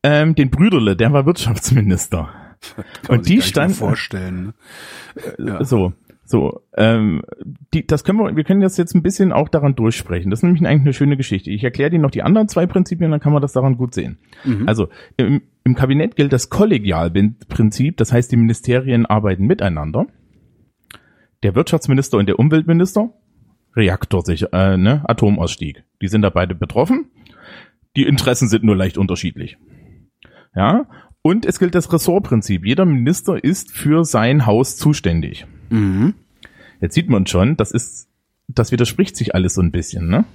ähm, 0.02 0.34
den 0.34 0.50
Brüderle, 0.50 0.96
der 0.96 1.14
war 1.14 1.26
Wirtschaftsminister. 1.28 2.30
Und 3.08 3.30
die 3.30 3.42
standen- 3.42 3.76
vorstellen. 3.76 4.54
Ne? 5.38 5.46
Ja. 5.48 5.64
So, 5.64 5.94
so, 6.30 6.62
ähm, 6.78 7.24
die, 7.74 7.88
das 7.88 8.04
können 8.04 8.20
wir, 8.20 8.36
wir 8.36 8.44
können 8.44 8.62
das 8.62 8.78
jetzt 8.78 8.94
ein 8.94 9.02
bisschen 9.02 9.32
auch 9.32 9.50
daran 9.50 9.74
durchsprechen. 9.74 10.30
Das 10.30 10.40
ist 10.40 10.44
nämlich 10.44 10.64
eigentlich 10.64 10.82
eine 10.82 10.94
schöne 10.94 11.18
Geschichte. 11.18 11.50
Ich 11.50 11.64
erkläre 11.64 11.90
dir 11.90 11.98
noch 11.98 12.12
die 12.12 12.22
anderen 12.22 12.48
zwei 12.48 12.68
Prinzipien, 12.68 13.10
dann 13.10 13.20
kann 13.20 13.34
man 13.34 13.42
das 13.42 13.54
daran 13.54 13.78
gut 13.78 13.96
sehen. 13.96 14.20
Mhm. 14.46 14.68
Also 14.68 14.90
im, 15.18 15.42
im 15.64 15.74
Kabinett 15.74 16.16
gilt 16.16 16.32
das 16.32 16.52
Kollegialprinzip, 16.52 17.98
das 17.98 18.14
heißt, 18.14 18.32
die 18.32 18.38
Ministerien 18.38 19.08
arbeiten 19.08 19.48
miteinander. 19.48 20.06
Der 21.42 21.56
Wirtschaftsminister 21.56 22.20
und 22.20 22.28
der 22.28 22.38
Umweltminister, 22.38 23.10
Reaktor 23.76 24.22
sich, 24.22 24.54
äh, 24.54 24.78
ne, 24.78 25.02
Atomausstieg. 25.08 25.84
Die 26.00 26.10
sind 26.10 26.22
da 26.22 26.30
beide 26.30 26.54
betroffen. 26.54 27.08
Die 27.96 28.04
Interessen 28.04 28.50
sind 28.50 28.64
nur 28.64 28.76
leicht 28.76 29.00
unterschiedlich. 29.00 29.58
Ja, 30.56 30.86
Und 31.24 31.44
es 31.48 31.58
gilt 31.58 31.74
das 31.74 31.92
Ressortprinzip. 31.92 32.66
Jeder 32.68 32.86
Minister 32.86 33.44
ist 33.44 33.72
für 33.72 34.06
sein 34.06 34.46
Haus 34.46 34.78
zuständig. 34.78 35.48
Mhm. 35.70 36.14
Jetzt 36.82 36.96
sieht 36.96 37.10
man 37.10 37.28
schon, 37.28 37.58
das 37.58 37.72
ist, 37.72 38.08
das 38.48 38.72
widerspricht 38.72 39.16
sich 39.16 39.36
alles 39.36 39.54
so 39.54 39.62
ein 39.62 39.72
bisschen, 39.72 40.08
ne? 40.08 40.26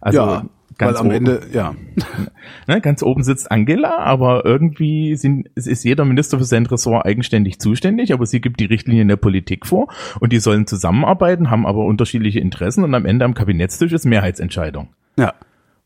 Also 0.00 0.18
ja, 0.18 0.44
weil 0.78 0.96
am 0.96 1.06
oben, 1.06 1.14
Ende, 1.14 1.40
ja. 1.52 1.74
ne, 2.68 2.80
ganz 2.80 3.02
oben 3.02 3.22
sitzt 3.22 3.50
Angela, 3.50 3.98
aber 3.98 4.44
irgendwie 4.44 5.16
sind, 5.16 5.48
ist 5.54 5.84
jeder 5.84 6.04
Minister 6.04 6.38
für 6.38 6.44
sein 6.44 6.66
Ressort 6.66 7.06
eigenständig 7.06 7.58
zuständig, 7.58 8.12
aber 8.12 8.26
sie 8.26 8.40
gibt 8.40 8.60
die 8.60 8.64
Richtlinien 8.64 9.08
der 9.08 9.16
Politik 9.16 9.66
vor 9.66 9.88
und 10.20 10.32
die 10.32 10.40
sollen 10.40 10.66
zusammenarbeiten, 10.66 11.50
haben 11.50 11.66
aber 11.66 11.84
unterschiedliche 11.84 12.40
Interessen 12.40 12.84
und 12.84 12.94
am 12.94 13.06
Ende 13.06 13.24
am 13.24 13.34
Kabinettstisch 13.34 13.92
ist 13.92 14.04
Mehrheitsentscheidung. 14.04 14.88
Ja. 15.16 15.34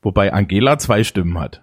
Wobei 0.02 0.33
Angela 0.33 0.78
zwei 0.78 1.04
Stimmen 1.04 1.38
hat. 1.38 1.62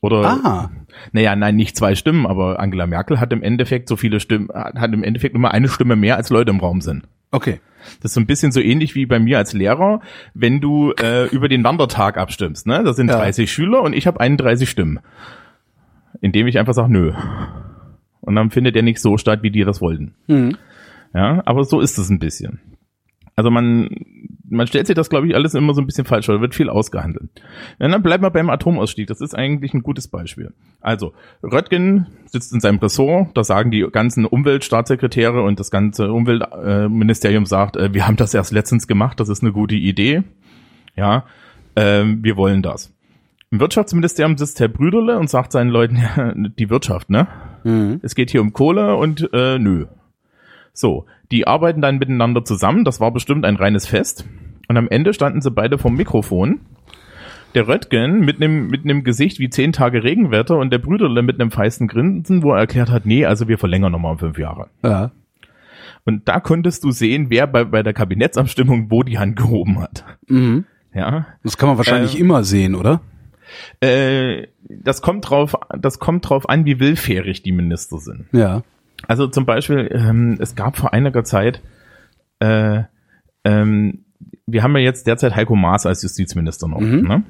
Oder, 0.00 0.24
Ah. 0.24 0.70
Naja, 1.12 1.34
nein, 1.36 1.56
nicht 1.56 1.76
zwei 1.76 1.94
Stimmen, 1.94 2.26
aber 2.26 2.60
Angela 2.60 2.86
Merkel 2.86 3.20
hat 3.20 3.32
im 3.32 3.42
Endeffekt 3.42 3.88
so 3.88 3.96
viele 3.96 4.20
Stimmen, 4.20 4.48
hat 4.52 4.92
im 4.92 5.02
Endeffekt 5.04 5.34
immer 5.34 5.52
eine 5.52 5.68
Stimme 5.68 5.96
mehr, 5.96 6.16
als 6.16 6.30
Leute 6.30 6.50
im 6.50 6.60
Raum 6.60 6.80
sind. 6.80 7.04
Okay. 7.30 7.60
Das 8.00 8.10
ist 8.10 8.14
so 8.14 8.20
ein 8.20 8.26
bisschen 8.26 8.52
so 8.52 8.60
ähnlich 8.60 8.94
wie 8.94 9.06
bei 9.06 9.18
mir 9.18 9.38
als 9.38 9.52
Lehrer, 9.54 10.00
wenn 10.34 10.60
du 10.60 10.92
äh, 10.92 11.26
über 11.28 11.48
den 11.48 11.64
Wandertag 11.64 12.16
abstimmst. 12.16 12.66
Ne? 12.66 12.84
Da 12.84 12.92
sind 12.92 13.08
Ja. 13.08 13.16
30 13.16 13.50
Schüler 13.50 13.82
und 13.82 13.92
ich 13.94 14.06
habe 14.06 14.20
31 14.20 14.70
Stimmen. 14.70 15.00
Indem 16.20 16.46
ich 16.46 16.58
einfach 16.58 16.74
sage, 16.74 16.92
nö. 16.92 17.12
Und 18.20 18.36
dann 18.36 18.50
findet 18.50 18.76
er 18.76 18.82
nicht 18.82 19.00
so 19.00 19.16
statt, 19.18 19.42
wie 19.42 19.50
die 19.50 19.64
das 19.64 19.80
wollten. 19.80 20.14
Mhm. 20.28 20.56
Ja, 21.14 21.42
aber 21.44 21.64
so 21.64 21.80
ist 21.80 21.98
es 21.98 22.08
ein 22.08 22.18
bisschen. 22.20 22.60
Also 23.34 23.50
man, 23.50 23.88
man 24.52 24.66
stellt 24.66 24.86
sich 24.86 24.94
das, 24.94 25.10
glaube 25.10 25.26
ich, 25.26 25.34
alles 25.34 25.54
immer 25.54 25.74
so 25.74 25.80
ein 25.80 25.86
bisschen 25.86 26.04
falsch 26.04 26.26
vor. 26.26 26.34
Da 26.34 26.40
wird 26.40 26.54
viel 26.54 26.68
ausgehandelt. 26.68 27.30
Ja, 27.78 27.88
dann 27.88 28.02
bleiben 28.02 28.22
wir 28.22 28.30
beim 28.30 28.50
Atomausstieg. 28.50 29.06
Das 29.06 29.20
ist 29.20 29.34
eigentlich 29.34 29.74
ein 29.74 29.82
gutes 29.82 30.08
Beispiel. 30.08 30.52
Also, 30.80 31.14
Röttgen 31.42 32.06
sitzt 32.26 32.52
in 32.52 32.60
seinem 32.60 32.78
Ressort. 32.78 33.36
Da 33.36 33.44
sagen 33.44 33.70
die 33.70 33.86
ganzen 33.90 34.26
Umweltstaatssekretäre 34.26 35.42
und 35.42 35.58
das 35.58 35.70
ganze 35.70 36.12
Umweltministerium 36.12 37.46
sagt, 37.46 37.76
äh, 37.76 37.94
wir 37.94 38.06
haben 38.06 38.16
das 38.16 38.34
erst 38.34 38.52
letztens 38.52 38.86
gemacht. 38.86 39.18
Das 39.20 39.28
ist 39.28 39.42
eine 39.42 39.52
gute 39.52 39.74
Idee. 39.74 40.22
Ja, 40.96 41.24
ähm, 41.74 42.22
wir 42.22 42.36
wollen 42.36 42.62
das. 42.62 42.92
Im 43.50 43.60
Wirtschaftsministerium 43.60 44.36
sitzt 44.38 44.60
Herr 44.60 44.68
Brüderle 44.68 45.18
und 45.18 45.28
sagt 45.28 45.52
seinen 45.52 45.70
Leuten, 45.70 46.54
die 46.58 46.70
Wirtschaft, 46.70 47.10
ne? 47.10 47.28
Mhm. 47.64 48.00
Es 48.02 48.14
geht 48.14 48.30
hier 48.30 48.40
um 48.40 48.52
Kohle 48.52 48.96
und 48.96 49.28
äh, 49.32 49.58
nö. 49.58 49.86
So, 50.72 51.06
die 51.30 51.46
arbeiten 51.46 51.80
dann 51.80 51.98
miteinander 51.98 52.44
zusammen. 52.44 52.84
Das 52.84 53.00
war 53.00 53.10
bestimmt 53.12 53.44
ein 53.44 53.56
reines 53.56 53.86
Fest. 53.86 54.24
Und 54.68 54.76
am 54.76 54.88
Ende 54.88 55.12
standen 55.12 55.40
sie 55.40 55.50
beide 55.50 55.78
vom 55.78 55.94
Mikrofon. 55.96 56.60
Der 57.54 57.68
Röttgen 57.68 58.20
mit 58.20 58.36
einem 58.36 58.68
mit 58.68 58.84
einem 58.84 59.04
Gesicht 59.04 59.38
wie 59.38 59.50
zehn 59.50 59.72
Tage 59.72 60.02
Regenwetter 60.02 60.56
und 60.56 60.72
der 60.72 60.78
Brüderle 60.78 61.22
mit 61.22 61.38
einem 61.38 61.50
feisten 61.50 61.86
Grinsen, 61.86 62.42
wo 62.42 62.52
er 62.52 62.60
erklärt 62.60 62.90
hat, 62.90 63.04
nee, 63.04 63.26
also 63.26 63.46
wir 63.46 63.58
verlängern 63.58 63.92
nochmal 63.92 64.12
um 64.12 64.18
fünf 64.18 64.38
Jahre. 64.38 64.68
Ja. 64.82 65.10
Und 66.04 66.26
da 66.28 66.40
konntest 66.40 66.82
du 66.82 66.90
sehen, 66.92 67.26
wer 67.28 67.46
bei, 67.46 67.64
bei 67.64 67.82
der 67.82 67.92
Kabinettsabstimmung 67.92 68.90
wo 68.90 69.02
die 69.02 69.18
Hand 69.18 69.36
gehoben 69.36 69.80
hat. 69.82 70.04
Mhm. 70.28 70.64
Ja, 70.94 71.26
Das 71.42 71.58
kann 71.58 71.68
man 71.68 71.76
wahrscheinlich 71.78 72.14
Ähm, 72.14 72.22
immer 72.22 72.42
sehen, 72.44 72.74
oder? 72.74 73.02
äh, 73.80 74.46
das 74.68 75.02
kommt 75.02 75.28
drauf, 75.28 75.54
das 75.78 75.98
kommt 75.98 76.28
drauf 76.28 76.48
an, 76.48 76.64
wie 76.64 76.80
willfährig 76.80 77.42
die 77.42 77.52
Minister 77.52 77.98
sind. 77.98 78.24
Ja. 78.32 78.62
Also 79.08 79.26
zum 79.26 79.46
Beispiel, 79.46 79.88
ähm, 79.92 80.36
es 80.40 80.54
gab 80.54 80.76
vor 80.76 80.92
einiger 80.92 81.24
Zeit, 81.24 81.62
äh, 82.38 82.82
ähm, 83.44 84.04
wir 84.46 84.62
haben 84.62 84.76
ja 84.76 84.82
jetzt 84.82 85.06
derzeit 85.06 85.34
Heiko 85.34 85.56
Maas 85.56 85.86
als 85.86 86.02
Justizminister 86.02 86.68
noch. 86.68 86.80
Mhm. 86.80 87.02
Ne? 87.02 87.22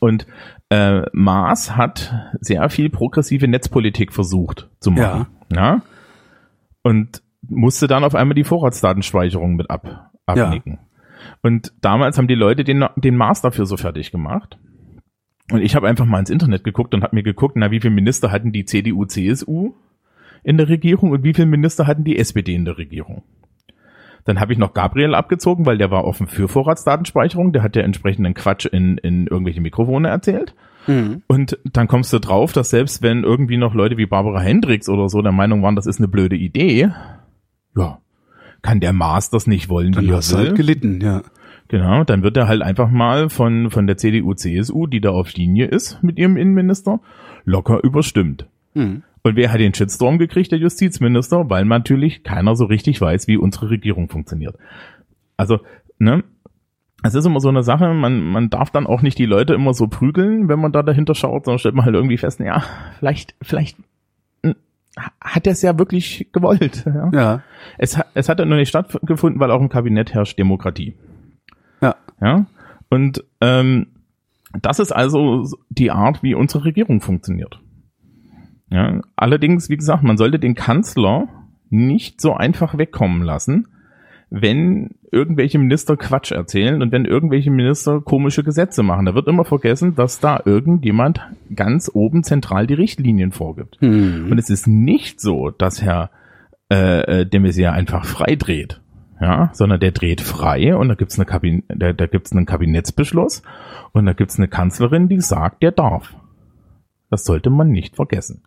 Und 0.00 0.26
äh, 0.70 1.02
Maas 1.12 1.76
hat 1.76 2.14
sehr 2.40 2.68
viel 2.70 2.90
progressive 2.90 3.46
Netzpolitik 3.48 4.12
versucht 4.12 4.68
zu 4.80 4.90
machen. 4.90 5.26
Ja. 5.52 5.82
Und 6.82 7.22
musste 7.48 7.86
dann 7.86 8.04
auf 8.04 8.14
einmal 8.14 8.34
die 8.34 8.44
Vorratsdatenspeicherung 8.44 9.56
mit 9.56 9.70
ab, 9.70 10.10
abnicken. 10.26 10.78
Und 11.42 11.72
damals 11.80 12.18
haben 12.18 12.28
die 12.28 12.34
Leute 12.34 12.64
den, 12.64 12.84
den 12.96 13.16
Maas 13.16 13.42
dafür 13.42 13.66
so 13.66 13.76
fertig 13.76 14.10
gemacht. 14.10 14.58
Und 15.50 15.60
ich 15.60 15.74
habe 15.74 15.88
einfach 15.88 16.06
mal 16.06 16.20
ins 16.20 16.30
Internet 16.30 16.64
geguckt 16.64 16.94
und 16.94 17.02
habe 17.02 17.14
mir 17.14 17.22
geguckt, 17.22 17.56
na, 17.56 17.70
wie 17.70 17.80
viele 17.80 17.94
Minister 17.94 18.30
hatten 18.32 18.52
die 18.52 18.64
CDU, 18.64 19.04
CSU 19.04 19.74
in 20.42 20.56
der 20.56 20.68
Regierung 20.68 21.10
und 21.10 21.24
wie 21.24 21.34
viele 21.34 21.46
Minister 21.46 21.86
hatten 21.86 22.04
die 22.04 22.18
SPD 22.18 22.54
in 22.54 22.64
der 22.64 22.78
Regierung. 22.78 23.22
Dann 24.24 24.38
habe 24.38 24.52
ich 24.52 24.58
noch 24.58 24.72
Gabriel 24.72 25.14
abgezogen, 25.14 25.66
weil 25.66 25.78
der 25.78 25.90
war 25.90 26.04
offen 26.04 26.28
für 26.28 26.46
Vorratsdatenspeicherung, 26.48 27.52
der 27.52 27.62
hat 27.62 27.74
ja 27.74 27.82
entsprechenden 27.82 28.34
Quatsch 28.34 28.66
in, 28.66 28.98
in 28.98 29.26
irgendwelche 29.26 29.60
Mikrofone 29.60 30.08
erzählt. 30.08 30.54
Mhm. 30.86 31.22
Und 31.26 31.58
dann 31.64 31.88
kommst 31.88 32.12
du 32.12 32.18
drauf, 32.18 32.52
dass 32.52 32.70
selbst 32.70 33.02
wenn 33.02 33.24
irgendwie 33.24 33.56
noch 33.56 33.74
Leute 33.74 33.96
wie 33.96 34.06
Barbara 34.06 34.40
Hendricks 34.40 34.88
oder 34.88 35.08
so 35.08 35.22
der 35.22 35.32
Meinung 35.32 35.62
waren, 35.62 35.76
das 35.76 35.86
ist 35.86 35.98
eine 35.98 36.08
blöde 36.08 36.36
Idee, 36.36 36.90
ja, 37.76 37.98
kann 38.62 38.80
der 38.80 38.92
Maas 38.92 39.30
das 39.30 39.46
nicht 39.46 39.68
wollen, 39.68 39.92
Dann 39.92 40.04
wie 40.04 40.10
er 40.10 40.16
hast 40.16 40.32
du 40.32 40.36
halt 40.36 40.54
gelitten, 40.54 41.00
ja. 41.00 41.22
Genau, 41.68 42.04
dann 42.04 42.22
wird 42.22 42.36
er 42.36 42.48
halt 42.48 42.62
einfach 42.62 42.90
mal 42.90 43.30
von, 43.30 43.70
von 43.70 43.86
der 43.86 43.96
CDU, 43.96 44.34
CSU, 44.34 44.86
die 44.86 45.00
da 45.00 45.10
auf 45.10 45.32
Linie 45.32 45.66
ist 45.66 46.02
mit 46.02 46.18
ihrem 46.18 46.36
Innenminister, 46.36 47.00
locker 47.44 47.82
überstimmt. 47.82 48.46
Mhm. 48.74 49.02
Und 49.24 49.36
wer 49.36 49.52
hat 49.52 49.60
den 49.60 49.72
Shitstorm 49.74 50.18
gekriegt? 50.18 50.50
Der 50.50 50.58
Justizminister, 50.58 51.48
weil 51.48 51.64
natürlich 51.64 52.24
keiner 52.24 52.56
so 52.56 52.64
richtig 52.64 53.00
weiß, 53.00 53.28
wie 53.28 53.36
unsere 53.36 53.70
Regierung 53.70 54.08
funktioniert. 54.08 54.56
Also, 55.36 55.60
ne? 55.98 56.24
Es 57.04 57.14
ist 57.14 57.24
immer 57.26 57.40
so 57.40 57.48
eine 57.48 57.62
Sache, 57.64 57.92
man, 57.94 58.20
man 58.20 58.48
darf 58.50 58.70
dann 58.70 58.86
auch 58.86 59.02
nicht 59.02 59.18
die 59.18 59.26
Leute 59.26 59.54
immer 59.54 59.74
so 59.74 59.88
prügeln, 59.88 60.48
wenn 60.48 60.60
man 60.60 60.70
da 60.72 60.82
dahinter 60.84 61.16
schaut, 61.16 61.44
sondern 61.44 61.58
stellt 61.58 61.74
man 61.74 61.84
halt 61.84 61.96
irgendwie 61.96 62.16
fest, 62.16 62.38
ja, 62.38 62.62
vielleicht, 63.00 63.34
vielleicht 63.42 63.76
hm, 64.44 64.54
hat 65.20 65.46
er 65.46 65.52
es 65.52 65.62
ja 65.62 65.76
wirklich 65.80 66.28
gewollt. 66.32 66.84
Ja? 66.86 67.10
Ja. 67.12 67.42
Es, 67.78 67.98
hat- 67.98 68.06
es 68.14 68.28
hat 68.28 68.38
ja 68.38 68.44
noch 68.44 68.54
nicht 68.56 68.68
stattgefunden, 68.68 69.40
weil 69.40 69.50
auch 69.50 69.60
im 69.60 69.68
Kabinett 69.68 70.14
herrscht 70.14 70.38
Demokratie. 70.38 70.94
Ja. 71.80 71.96
Ja. 72.20 72.46
Und 72.88 73.24
ähm, 73.40 73.88
das 74.60 74.78
ist 74.78 74.92
also 74.92 75.44
die 75.70 75.90
Art, 75.90 76.22
wie 76.22 76.34
unsere 76.34 76.64
Regierung 76.66 77.00
funktioniert. 77.00 77.58
Ja. 78.72 79.02
Allerdings, 79.16 79.68
wie 79.68 79.76
gesagt, 79.76 80.02
man 80.02 80.16
sollte 80.16 80.38
den 80.38 80.54
Kanzler 80.54 81.28
nicht 81.68 82.20
so 82.20 82.34
einfach 82.34 82.78
wegkommen 82.78 83.22
lassen, 83.22 83.68
wenn 84.30 84.90
irgendwelche 85.10 85.58
Minister 85.58 85.98
Quatsch 85.98 86.32
erzählen 86.32 86.80
und 86.80 86.90
wenn 86.90 87.04
irgendwelche 87.04 87.50
Minister 87.50 88.00
komische 88.00 88.42
Gesetze 88.42 88.82
machen. 88.82 89.04
Da 89.04 89.14
wird 89.14 89.28
immer 89.28 89.44
vergessen, 89.44 89.94
dass 89.94 90.20
da 90.20 90.40
irgendjemand 90.42 91.20
ganz 91.54 91.90
oben 91.92 92.24
zentral 92.24 92.66
die 92.66 92.74
Richtlinien 92.74 93.30
vorgibt. 93.30 93.80
Mhm. 93.82 94.28
Und 94.30 94.38
es 94.38 94.48
ist 94.48 94.66
nicht 94.66 95.20
so, 95.20 95.50
dass 95.50 95.82
Herr 95.82 96.10
äh, 96.70 97.20
äh, 97.20 97.26
de 97.26 97.40
Maizière 97.40 97.72
einfach 97.72 98.06
frei 98.06 98.36
dreht, 98.36 98.80
ja, 99.20 99.50
sondern 99.52 99.80
der 99.80 99.92
dreht 99.92 100.22
frei 100.22 100.74
und 100.74 100.88
da 100.88 100.94
gibt's 100.94 101.18
eine 101.18 101.26
Kabin 101.26 101.64
da, 101.68 101.92
da 101.92 102.06
gibt's 102.06 102.32
einen 102.32 102.46
Kabinettsbeschluss 102.46 103.42
und 103.92 104.06
da 104.06 104.14
gibt's 104.14 104.38
eine 104.38 104.48
Kanzlerin, 104.48 105.08
die 105.08 105.20
sagt, 105.20 105.62
der 105.62 105.72
darf. 105.72 106.14
Das 107.10 107.26
sollte 107.26 107.50
man 107.50 107.68
nicht 107.68 107.96
vergessen. 107.96 108.42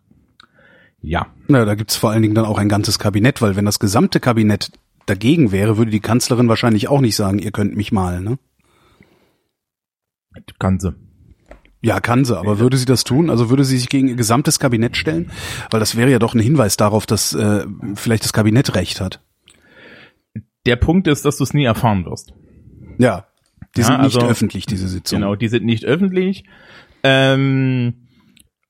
Ja, 1.08 1.28
Na, 1.46 1.64
da 1.64 1.76
gibt's 1.76 1.94
vor 1.94 2.10
allen 2.10 2.22
Dingen 2.22 2.34
dann 2.34 2.44
auch 2.46 2.58
ein 2.58 2.68
ganzes 2.68 2.98
Kabinett, 2.98 3.40
weil 3.40 3.54
wenn 3.54 3.64
das 3.64 3.78
gesamte 3.78 4.18
Kabinett 4.18 4.72
dagegen 5.06 5.52
wäre, 5.52 5.78
würde 5.78 5.92
die 5.92 6.00
Kanzlerin 6.00 6.48
wahrscheinlich 6.48 6.88
auch 6.88 7.00
nicht 7.00 7.14
sagen, 7.14 7.38
ihr 7.38 7.52
könnt 7.52 7.76
mich 7.76 7.92
mal, 7.92 8.20
ne? 8.20 8.38
kann 10.58 10.80
sie. 10.80 10.94
Ja, 11.80 12.00
kann 12.00 12.24
sie, 12.24 12.36
aber 12.36 12.58
würde 12.58 12.76
sie 12.76 12.86
das 12.86 13.04
tun? 13.04 13.30
Also 13.30 13.48
würde 13.50 13.64
sie 13.64 13.78
sich 13.78 13.88
gegen 13.88 14.08
ihr 14.08 14.16
gesamtes 14.16 14.58
Kabinett 14.58 14.96
stellen? 14.96 15.30
Weil 15.70 15.78
das 15.78 15.96
wäre 15.96 16.10
ja 16.10 16.18
doch 16.18 16.34
ein 16.34 16.40
Hinweis 16.40 16.76
darauf, 16.76 17.06
dass 17.06 17.32
äh, 17.34 17.64
vielleicht 17.94 18.24
das 18.24 18.32
Kabinett 18.32 18.74
recht 18.74 19.00
hat. 19.00 19.22
Der 20.66 20.76
Punkt 20.76 21.06
ist, 21.06 21.24
dass 21.24 21.36
du 21.36 21.44
es 21.44 21.54
nie 21.54 21.64
erfahren 21.64 22.04
wirst. 22.04 22.32
Ja, 22.98 23.26
die 23.76 23.82
Ja, 23.82 23.86
sind 23.86 24.00
nicht 24.02 24.16
also- 24.16 24.26
öffentlich, 24.26 24.66
diese 24.66 24.88
Sitzung. 24.88 25.20
Genau, 25.20 25.36
die 25.36 25.46
sind 25.48 25.64
nicht 25.64 25.84
öffentlich. 25.84 26.44
Ähm, 27.04 28.08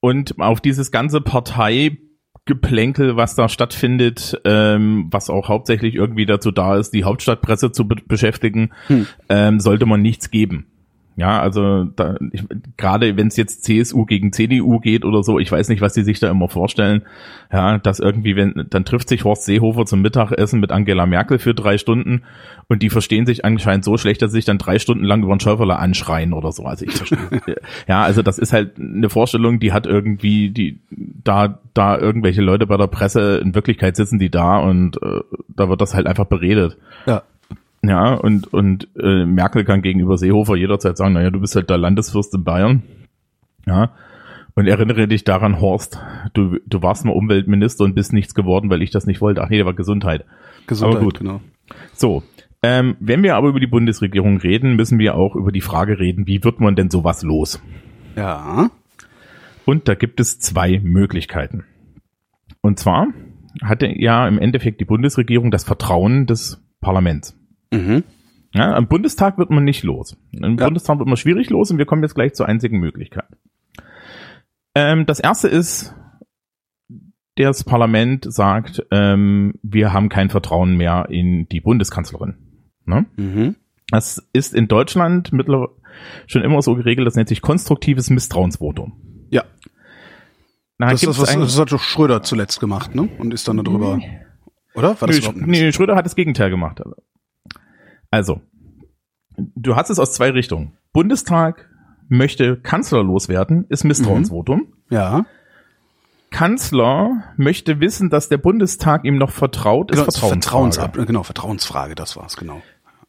und 0.01 0.39
auf 0.39 0.61
dieses 0.61 0.91
ganze 0.91 1.23
Parteigeplänkel, 2.47 3.17
was 3.17 3.35
da 3.35 3.49
stattfindet, 3.49 4.41
ähm, 4.45 5.09
was 5.11 5.31
auch 5.31 5.49
hauptsächlich 5.49 5.95
irgendwie 5.95 6.27
dazu 6.27 6.51
da 6.53 6.77
ist, 6.77 6.91
die 6.93 7.05
Hauptstadtpresse 7.05 7.73
zu 7.73 7.87
be 7.89 7.97
beschäftigen, 8.07 8.71
Hm. 8.87 9.07
ähm, 9.29 9.61
sollte 9.61 9.87
man 9.87 10.03
nichts 10.03 10.31
geben. 10.31 10.67
Ja, 11.19 11.41
also 11.41 11.85
da, 11.85 12.17
ich, 12.31 12.45
gerade 12.77 13.17
wenn 13.17 13.29
es 13.29 13.39
jetzt 13.39 13.65
CSU 13.65 14.05
gegen 14.05 14.35
CDU 14.35 14.81
geht 14.81 15.03
oder 15.03 15.23
so, 15.23 15.39
ich 15.39 15.51
weiß 15.51 15.71
nicht, 15.71 15.81
was 15.81 15.95
die 15.95 16.03
sich 16.03 16.21
da 16.21 16.31
immer 16.31 16.49
vorstellen. 16.49 17.03
Ja, 17.51 17.79
dass 17.79 18.01
irgendwie, 18.01 18.37
wenn 18.37 18.67
dann 18.69 18.85
trifft 18.85 19.09
sich 19.09 19.25
Horst 19.25 19.45
Seehofer 19.45 19.87
zum 19.87 20.03
Mittagessen 20.03 20.61
mit 20.61 20.73
Angela 20.73 21.07
Merkel 21.07 21.39
für 21.39 21.55
drei 21.55 21.79
Stunden 21.79 22.23
und 22.69 22.83
die 22.83 22.91
verstehen 22.91 23.25
sich 23.25 23.47
anscheinend 23.47 23.85
so 23.85 23.97
schlecht, 23.97 24.21
dass 24.21 24.33
sie 24.33 24.39
sich 24.39 24.45
dann 24.45 24.59
drei 24.59 24.79
Stunden 24.79 25.05
lang 25.05 25.23
über 25.23 25.33
einen 25.33 25.41
Schäuferle 25.41 25.79
anschreien 25.79 26.35
oder 26.35 26.53
so. 26.53 26.65
Also 26.65 26.85
ich 26.85 26.93
verstehe. 26.93 27.19
ja, 27.89 28.03
also 28.03 28.21
das 28.21 28.39
ist 28.39 28.53
halt 28.53 28.79
eine 28.79 29.09
Vorstellung, 29.09 29.59
die 29.59 29.73
hat 29.73 29.87
irgendwie 29.87 30.51
die 30.51 30.81
da 30.91 31.61
da 31.73 31.99
irgendwelche 31.99 32.43
Leute 32.43 32.67
bei 32.67 32.77
der 32.77 32.89
Presse 32.89 33.39
in 33.39 33.55
Wirklichkeit 33.55 33.97
sitzen 33.97 34.19
die 34.19 34.31
da 34.31 34.59
und 34.59 35.01
äh, 35.03 35.21
da 35.49 35.71
wird 35.71 35.81
das 35.81 35.95
halt 35.95 36.07
einfach 36.07 36.27
beredet. 36.27 36.77
Ja. 37.07 37.23
Ja, 37.87 38.15
und, 38.15 38.53
und 38.53 38.89
äh, 38.99 39.25
Merkel 39.25 39.65
kann 39.65 39.83
gegenüber 39.83 40.19
Seehofer 40.19 40.57
jederzeit 40.57 40.97
sagen, 40.97 41.15
naja, 41.15 41.31
du 41.31 41.41
bist 41.41 41.55
halt 41.55 41.71
der 41.71 41.79
Landesfürst 41.79 42.35
in 42.35 42.43
Bayern. 42.43 42.83
Ja. 43.67 43.93
Und 44.55 44.67
erinnere 44.67 45.07
dich 45.07 45.23
daran, 45.25 45.61
Horst, 45.61 46.01
du, 46.33 46.59
du 46.67 46.83
warst 46.83 47.05
mal 47.05 47.13
Umweltminister 47.13 47.85
und 47.85 47.95
bist 47.95 48.13
nichts 48.13 48.35
geworden, 48.35 48.71
weil 48.71 48.83
ich 48.83 48.91
das 48.91 49.07
nicht 49.07 49.21
wollte. 49.21 49.43
Ach 49.43 49.51
nee, 49.51 49.57
der 49.57 49.67
war 49.67 49.75
Gesundheit. 49.75 50.25
Gesundheit, 50.67 50.97
Aber 50.97 51.05
gut. 51.05 51.19
genau. 51.19 51.41
So, 51.93 52.23
ähm, 52.63 52.97
wenn 52.99 53.23
wir 53.23 53.37
aber 53.37 53.49
über 53.49 53.61
die 53.61 53.67
Bundesregierung 53.67 54.39
reden, 54.39 54.75
müssen 54.75 54.99
wir 54.99 55.15
auch 55.15 55.37
über 55.37 55.53
die 55.53 55.61
Frage 55.61 56.01
reden, 56.01 56.27
wie 56.27 56.43
wird 56.43 56.59
man 56.59 56.75
denn 56.75 56.91
sowas 56.91 57.23
los? 57.23 57.63
Ja. 58.17 58.71
Und 59.65 59.89
da 59.89 59.95
gibt 59.95 60.21
es 60.21 60.41
zwei 60.41 60.81
Möglichkeiten. 60.83 61.65
Und 62.63 62.79
zwar 62.79 63.09
hatte 63.63 63.87
ja 63.87 64.27
im 64.27 64.39
Endeffekt 64.39 64.81
die 64.81 64.85
Bundesregierung 64.85 65.51
das 65.51 65.65
Vertrauen 65.65 66.27
des 66.27 66.65
Parlaments. 66.81 67.36
Mhm. 67.73 68.05
Ja, 68.55 68.75
am 68.75 68.89
Bundestag 68.89 69.39
wird 69.39 69.51
man 69.51 69.65
nicht 69.65 69.83
los. 69.83 70.17
Im 70.33 70.59
Ja. 70.59 70.67
Bundestag 70.67 70.99
wird 70.99 71.09
man 71.09 71.17
schwierig 71.17 71.51
los 71.51 71.71
und 71.71 71.79
wir 71.79 71.87
kommen 71.87 72.03
jetzt 72.03 72.15
gleich 72.15 72.35
zur 72.35 72.47
einzigen 72.47 72.79
Möglichkeit. 72.79 73.27
Ähm, 74.75 75.07
das 75.07 75.21
erste 75.21 75.49
ist, 75.49 75.95
das 77.37 77.65
Parlament 77.65 78.27
sagt, 78.33 78.87
ähm, 78.91 79.55
wir 79.63 79.93
haben 79.93 80.09
kein 80.09 80.31
Vertrauen 80.31 80.77
mehr 80.77 81.07
in 81.11 81.49
die 81.49 81.61
Bundeskanzlerin. 81.61 82.37
Ne? 82.87 83.07
Mhm. 83.17 83.57
Das 83.91 84.27
ist 84.33 84.55
in 84.55 84.69
Deutschland 84.69 85.33
mittlerweile 85.33 85.69
schon 86.27 86.43
immer 86.43 86.61
so 86.63 86.75
geregelt, 86.75 87.07
das 87.07 87.15
nennt 87.15 87.29
sich 87.29 87.41
konstruktives 87.43 88.11
Misstrauensvotum. 88.11 89.27
Ja. 89.31 89.45
Na, 90.79 90.91
Das, 90.91 91.03
ist, 91.03 91.09
was, 91.21 91.35
das 91.35 91.59
hat 91.59 91.73
doch 91.73 91.81
Schröder 91.81 92.23
zuletzt 92.23 92.61
gemacht, 92.61 92.95
ne? 92.95 93.09
Und 93.19 93.33
ist 93.33 93.49
dann 93.49 93.57
darüber. 93.63 93.99
Oder? 94.75 95.01
War 95.01 95.09
das 95.09 95.17
nee, 95.17 95.17
überhaupt 95.19 95.37
nichts? 95.39 95.51
nee, 95.63 95.73
Schröder 95.73 95.97
hat 95.97 96.05
das 96.05 96.17
Gegenteil 96.17 96.51
gemacht. 96.51 96.83
Also, 98.11 98.41
du 99.37 99.77
hast 99.77 99.91
es 99.91 99.99
aus 99.99 100.13
zwei 100.13 100.31
Richtungen. 100.31 100.73
Bundestag 100.93 101.69
möchte 102.09 102.57
Kanzler 102.57 103.03
loswerden, 103.03 103.67
ist 103.69 103.85
Misstrauensvotum. 103.85 104.73
Ja. 104.91 105.27
Kanzler 106.31 107.25
möchte 107.37 107.81
wissen, 107.81 108.11
dass 108.11 108.29
der 108.29 108.39
Bundestag 108.39 109.05
ihm 109.05 109.17
noch 109.17 109.31
vertraut, 109.31 109.91
ist 109.91 109.97
Genau, 109.97 110.07
das 110.07 110.17
Vertrauensfrage. 110.17 110.73
Vertrauensab 110.73 111.07
genau, 111.07 111.23
Vertrauensfrage, 111.23 111.95
das 111.95 112.17
war's, 112.17 112.37
genau. 112.37 112.63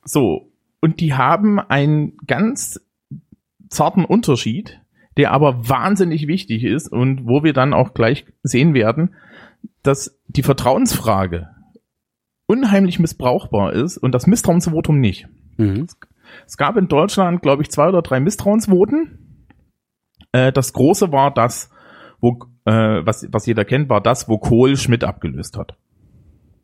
So, 0.03 0.51
und 0.79 0.99
die 0.99 1.13
haben 1.13 1.59
einen 1.59 2.17
ganz 2.25 2.79
zarten 3.69 4.05
Unterschied, 4.05 4.79
der 5.17 5.31
aber 5.31 5.67
wahnsinnig 5.67 6.27
wichtig 6.27 6.63
ist 6.63 6.91
und 6.91 7.25
wo 7.25 7.43
wir 7.43 7.53
dann 7.53 7.73
auch 7.73 7.93
gleich 7.93 8.25
sehen 8.43 8.73
werden, 8.73 9.15
dass 9.83 10.17
die 10.27 10.43
Vertrauensfrage 10.43 11.49
unheimlich 12.47 12.99
missbrauchbar 12.99 13.73
ist 13.73 13.97
und 13.97 14.13
das 14.13 14.25
Misstrauensvotum 14.25 14.99
nicht. 14.99 15.27
Mhm. 15.57 15.87
Es 16.45 16.57
gab 16.57 16.77
in 16.77 16.87
Deutschland, 16.87 17.41
glaube 17.41 17.61
ich, 17.61 17.69
zwei 17.69 17.87
oder 17.89 18.01
drei 18.01 18.19
Misstrauensvoten. 18.19 19.45
Äh, 20.31 20.51
das 20.51 20.73
große 20.73 21.11
war 21.11 21.33
das, 21.33 21.69
wo, 22.19 22.39
äh, 22.65 23.05
was, 23.05 23.27
was 23.31 23.45
jeder 23.45 23.65
kennt, 23.65 23.89
war 23.89 24.01
das, 24.01 24.27
wo 24.27 24.37
Kohl 24.37 24.77
Schmidt 24.77 25.03
abgelöst 25.03 25.57
hat. 25.57 25.77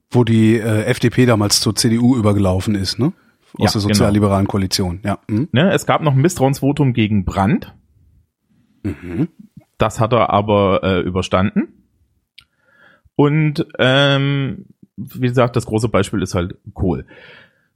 Wo 0.10 0.24
die 0.24 0.58
äh, 0.58 0.84
FDP 0.86 1.26
damals 1.26 1.60
zur 1.60 1.76
CDU 1.76 2.16
übergelaufen 2.16 2.76
ist, 2.76 3.00
ne? 3.00 3.14
Aus 3.58 3.74
Ja, 3.74 3.80
der 3.80 3.82
sozialliberalen 3.82 4.48
Koalition, 4.48 5.00
ja. 5.04 5.20
Mhm. 5.28 5.50
Ne, 5.52 5.72
es 5.72 5.86
gab 5.86 6.02
noch 6.02 6.14
ein 6.14 6.22
Misstrauensvotum 6.22 6.94
gegen 6.94 7.24
Brandt. 7.24 7.76
Mhm. 8.84 9.28
Das 9.78 10.00
hat 10.00 10.14
er 10.14 10.30
aber 10.32 10.82
äh, 10.84 11.00
überstanden. 11.02 11.86
Und 13.16 13.66
ähm, 13.78 14.66
wie 15.16 15.28
gesagt, 15.28 15.56
das 15.56 15.66
große 15.66 15.90
Beispiel 15.90 16.22
ist 16.22 16.36
halt 16.36 16.56
Kohl. 16.74 17.06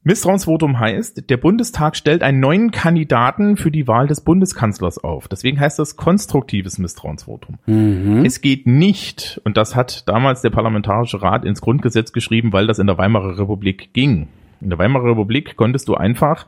Misstrauensvotum 0.03 0.79
heißt, 0.79 1.29
der 1.29 1.37
Bundestag 1.37 1.97
stellt 1.97 2.23
einen 2.23 2.39
neuen 2.39 2.71
Kandidaten 2.71 3.57
für 3.57 3.71
die 3.71 3.87
Wahl 3.87 4.07
des 4.07 4.21
Bundeskanzlers 4.21 5.03
auf. 5.03 5.27
Deswegen 5.27 5.59
heißt 5.59 5.79
das 5.79 5.97
konstruktives 5.97 6.77
Misstrauensvotum. 6.77 7.57
Mhm. 7.65 8.23
Es 8.23 8.39
geht 8.39 8.67
nicht, 8.67 9.41
und 9.43 9.57
das 9.57 9.75
hat 9.75 10.07
damals 10.07 10.41
der 10.41 10.49
Parlamentarische 10.49 11.21
Rat 11.21 11.43
ins 11.43 11.59
Grundgesetz 11.59 12.13
geschrieben, 12.13 12.53
weil 12.53 12.67
das 12.67 12.79
in 12.79 12.87
der 12.87 12.97
Weimarer 12.97 13.37
Republik 13.37 13.89
ging. 13.91 14.29
In 14.61 14.69
der 14.69 14.79
Weimarer 14.79 15.11
Republik 15.11 15.57
konntest 15.57 15.89
du 15.89 15.95
einfach 15.95 16.47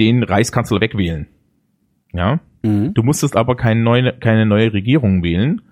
den 0.00 0.24
Reichskanzler 0.24 0.80
wegwählen. 0.80 1.28
Ja, 2.12 2.40
Mhm. 2.66 2.94
Du 2.94 3.02
musstest 3.02 3.36
aber 3.36 3.56
keine 3.56 3.80
neue, 3.80 4.12
keine 4.12 4.44
neue 4.44 4.72
Regierung 4.72 5.22
wählen. 5.22 5.62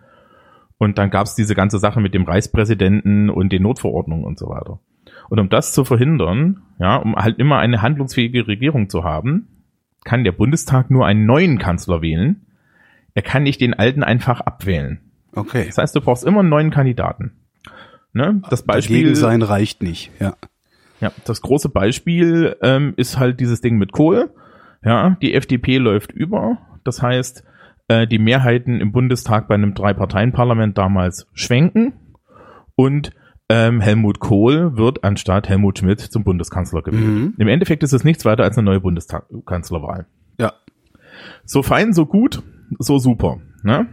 Und 0.84 0.98
dann 0.98 1.10
gab 1.10 1.26
es 1.26 1.34
diese 1.34 1.54
ganze 1.54 1.78
Sache 1.78 2.00
mit 2.00 2.12
dem 2.14 2.24
Reichspräsidenten 2.24 3.30
und 3.30 3.50
den 3.50 3.62
Notverordnungen 3.62 4.24
und 4.24 4.38
so 4.38 4.48
weiter. 4.48 4.80
Und 5.30 5.40
um 5.40 5.48
das 5.48 5.72
zu 5.72 5.84
verhindern, 5.84 6.62
ja, 6.78 6.96
um 6.96 7.16
halt 7.16 7.38
immer 7.38 7.58
eine 7.58 7.80
handlungsfähige 7.80 8.46
Regierung 8.46 8.90
zu 8.90 9.02
haben, 9.02 9.48
kann 10.04 10.24
der 10.24 10.32
Bundestag 10.32 10.90
nur 10.90 11.06
einen 11.06 11.24
neuen 11.24 11.58
Kanzler 11.58 12.02
wählen. 12.02 12.42
Er 13.14 13.22
kann 13.22 13.44
nicht 13.44 13.60
den 13.60 13.72
alten 13.74 14.02
einfach 14.02 14.42
abwählen. 14.42 15.00
Okay. 15.32 15.64
Das 15.66 15.78
heißt, 15.78 15.96
du 15.96 16.02
brauchst 16.02 16.24
immer 16.24 16.40
einen 16.40 16.50
neuen 16.50 16.70
Kandidaten. 16.70 17.32
Ne? 18.12 18.42
Das 18.50 18.62
Beispiel, 18.62 18.98
Dagegen 18.98 19.14
sein 19.16 19.42
reicht 19.42 19.82
nicht, 19.82 20.12
ja. 20.20 20.36
ja, 21.00 21.10
das 21.24 21.40
große 21.40 21.68
Beispiel 21.68 22.56
ähm, 22.62 22.92
ist 22.96 23.18
halt 23.18 23.40
dieses 23.40 23.60
Ding 23.60 23.76
mit 23.76 23.90
Kohl. 23.90 24.30
Ja, 24.84 25.16
die 25.22 25.34
FDP 25.34 25.78
läuft 25.78 26.12
über. 26.12 26.58
Das 26.84 27.00
heißt, 27.00 27.42
äh, 27.88 28.06
die 28.06 28.18
Mehrheiten 28.18 28.80
im 28.80 28.92
Bundestag 28.92 29.48
bei 29.48 29.54
einem 29.54 29.74
Drei-Parteien-Parlament 29.74 30.78
damals 30.78 31.26
schwenken 31.34 31.94
und 32.76 33.12
ähm, 33.48 33.80
Helmut 33.80 34.20
Kohl 34.20 34.76
wird 34.76 35.04
anstatt 35.04 35.48
Helmut 35.48 35.78
Schmidt 35.78 36.00
zum 36.00 36.24
Bundeskanzler 36.24 36.82
gewählt. 36.82 37.04
Mhm. 37.04 37.34
Im 37.36 37.48
Endeffekt 37.48 37.82
ist 37.82 37.92
es 37.92 38.04
nichts 38.04 38.24
weiter 38.24 38.42
als 38.44 38.56
eine 38.56 38.64
neue 38.64 38.80
Bundeskanzlerwahl. 38.80 40.06
Ja. 40.38 40.54
So 41.44 41.62
fein, 41.62 41.92
so 41.92 42.06
gut, 42.06 42.42
so 42.78 42.98
super. 42.98 43.40
Ne? 43.62 43.86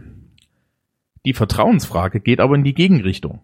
Die 1.26 1.34
Vertrauensfrage 1.34 2.20
geht 2.20 2.40
aber 2.40 2.54
in 2.54 2.64
die 2.64 2.74
Gegenrichtung. 2.74 3.40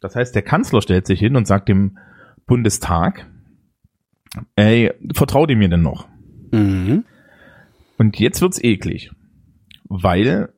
Das 0.00 0.14
heißt, 0.14 0.34
der 0.34 0.42
Kanzler 0.42 0.82
stellt 0.82 1.06
sich 1.06 1.18
hin 1.18 1.36
und 1.36 1.46
sagt 1.46 1.68
dem 1.68 1.98
Bundestag, 2.46 3.26
ey, 4.56 4.92
vertraut 5.14 5.50
ihr 5.50 5.56
mir 5.56 5.68
denn 5.68 5.82
noch? 5.82 6.08
Mhm. 6.52 7.04
Und 7.98 8.18
jetzt 8.18 8.40
wird's 8.40 8.62
eklig, 8.62 9.10
weil 9.84 10.52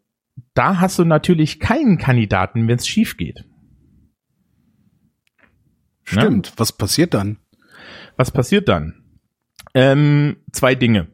da 0.55 0.81
hast 0.81 0.99
du 0.99 1.05
natürlich 1.05 1.61
keinen 1.61 1.99
Kandidaten, 1.99 2.69
wenn 2.69 2.77
es 2.77 2.87
schief 2.87 3.17
geht. 3.17 3.45
Stimmt. 6.03 6.53
Was 6.57 6.73
passiert 6.73 7.15
dann? 7.15 7.39
Was 8.17 8.31
passiert 8.31 8.69
dann? 8.69 9.03
Ähm, 9.75 10.37
zwei 10.53 10.75
Dinge. 10.75 11.09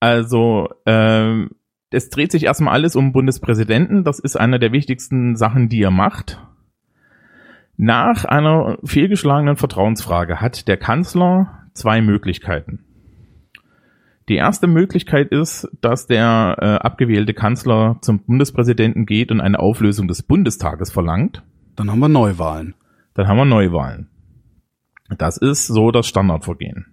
Also, 0.00 0.68
ähm, 0.86 1.50
es 1.90 2.10
dreht 2.10 2.32
sich 2.32 2.44
erstmal 2.44 2.74
alles 2.74 2.96
um 2.96 3.12
Bundespräsidenten. 3.12 4.04
Das 4.04 4.18
ist 4.18 4.36
eine 4.36 4.58
der 4.58 4.72
wichtigsten 4.72 5.36
Sachen, 5.36 5.68
die 5.68 5.82
er 5.82 5.90
macht. 5.90 6.40
Nach 7.76 8.24
einer 8.24 8.78
fehlgeschlagenen 8.84 9.56
Vertrauensfrage 9.56 10.40
hat 10.40 10.68
der 10.68 10.76
Kanzler 10.76 11.68
zwei 11.74 12.02
Möglichkeiten. 12.02 12.84
Die 14.28 14.36
erste 14.36 14.66
Möglichkeit 14.66 15.28
ist, 15.28 15.68
dass 15.80 16.06
der 16.06 16.56
äh, 16.60 16.64
abgewählte 16.86 17.34
Kanzler 17.34 17.98
zum 18.02 18.20
Bundespräsidenten 18.20 19.04
geht 19.04 19.30
und 19.32 19.40
eine 19.40 19.58
Auflösung 19.58 20.06
des 20.06 20.22
Bundestages 20.22 20.92
verlangt. 20.92 21.42
Dann 21.74 21.90
haben 21.90 21.98
wir 21.98 22.08
Neuwahlen. 22.08 22.74
Dann 23.14 23.26
haben 23.26 23.38
wir 23.38 23.44
Neuwahlen. 23.44 24.08
Das 25.18 25.36
ist 25.36 25.66
so 25.66 25.90
das 25.90 26.06
Standardvorgehen. 26.06 26.86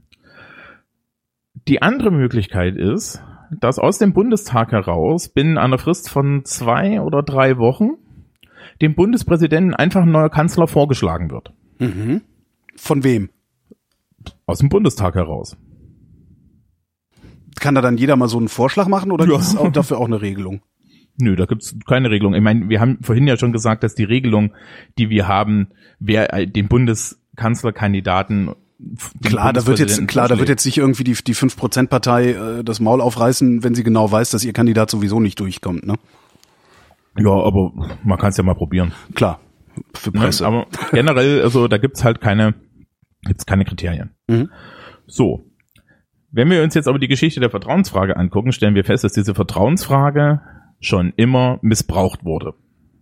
Die 1.68 1.82
andere 1.82 2.12
Möglichkeit 2.12 2.76
ist, 2.76 3.22
dass 3.52 3.80
aus 3.80 3.98
dem 3.98 4.14
Bundestag 4.14 4.72
heraus 4.72 5.30
binnen 5.30 5.58
einer 5.58 5.78
Frist 5.78 6.10
von 6.10 6.46
zwei 6.46 7.02
oder 7.02 7.24
drei 7.24 7.58
Wochen 7.58 7.92
dem 8.82 8.96
Bundespräsidenten 8.96 9.74
einfach 9.74 10.04
ein 10.04 10.12
neuer 10.12 10.30
Kanzler 10.30 10.68
vorgeschlagen 10.68 11.32
wird. 11.32 11.54
Mhm. 11.80 12.22
Von 12.76 13.04
wem? 13.04 13.30
Aus 14.46 14.60
dem 14.60 14.70
Bundestag 14.70 15.16
heraus. 15.16 15.58
Kann 17.60 17.76
da 17.76 17.82
dann 17.82 17.98
jeder 17.98 18.16
mal 18.16 18.28
so 18.30 18.38
einen 18.38 18.48
Vorschlag 18.50 18.88
machen 18.88 19.12
oder 19.12 19.26
Ja. 19.26 19.32
gibt 19.32 19.44
es 19.44 19.56
auch 19.56 19.72
dafür 19.72 19.98
auch 20.00 20.06
eine 20.08 20.22
Regelung? 20.22 20.62
Nö, 21.18 21.36
da 21.36 21.46
gibt's 21.46 21.76
keine 21.88 22.10
Regelung. 22.10 22.34
Ich 22.34 22.42
meine, 22.42 22.70
wir 22.70 22.80
haben 22.80 23.00
vorhin 23.02 23.28
ja 23.28 23.36
schon 23.38 23.52
gesagt, 23.52 23.84
dass 23.84 23.94
die 23.96 24.06
Regelung, 24.06 24.54
die 24.98 25.10
wir 25.10 25.28
haben, 25.28 25.68
wer 26.00 26.34
äh, 26.34 26.48
den 26.48 26.68
Bundeskanzlerkandidaten 26.70 28.52
Klar, 29.26 29.52
da 29.52 29.68
wird 29.68 29.80
jetzt 29.80 30.08
klar, 30.08 30.30
da 30.30 30.40
wird 30.40 30.48
jetzt 30.48 30.66
nicht 30.66 30.78
irgendwie 30.78 31.04
die 31.04 31.14
die 31.14 31.36
5% 31.36 31.88
Partei 31.88 32.30
äh, 32.32 32.64
das 32.64 32.80
Maul 32.80 33.02
aufreißen, 33.02 33.62
wenn 33.62 33.76
sie 33.76 33.84
genau 33.84 34.10
weiß, 34.10 34.30
dass 34.30 34.46
ihr 34.46 34.54
Kandidat 34.54 34.90
sowieso 34.90 35.20
nicht 35.20 35.38
durchkommt, 35.42 35.86
ne? 35.86 35.96
Ja, 37.18 37.30
aber 37.32 37.74
man 38.06 38.18
kann 38.18 38.30
es 38.30 38.38
ja 38.38 38.44
mal 38.46 38.56
probieren. 38.56 38.94
Klar. 39.16 39.42
Für 39.94 40.12
Ne? 40.12 40.20
Presse. 40.22 40.46
Aber 40.48 40.68
generell, 40.94 41.42
also 41.42 41.68
da 41.68 41.78
gibt's 41.78 42.06
halt 42.06 42.22
keine, 42.22 42.54
gibt's 43.24 43.46
keine 43.46 43.66
Kriterien. 43.66 44.12
Mhm. 44.28 44.50
So. 45.08 45.44
Wenn 46.32 46.50
wir 46.50 46.64
uns 46.64 46.76
jetzt 46.76 46.88
aber 46.88 47.00
die 47.00 47.08
Geschichte 47.08 47.40
der 47.40 47.50
Vertrauensfrage 47.50 48.16
angucken, 48.16 48.52
stellen 48.52 48.76
wir 48.76 48.84
fest, 48.84 49.04
dass 49.04 49.14
diese 49.14 49.34
Vertrauensfrage 49.34 50.42
schon 50.80 51.14
immer 51.16 51.60
missbraucht 51.62 52.24
wurde. 52.24 52.54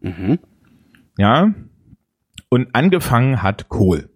Mhm. 0.02 0.40
Ja. 1.18 1.54
Und 2.50 2.74
angefangen 2.74 3.44
hat 3.44 3.70
Kohl. 3.70 4.10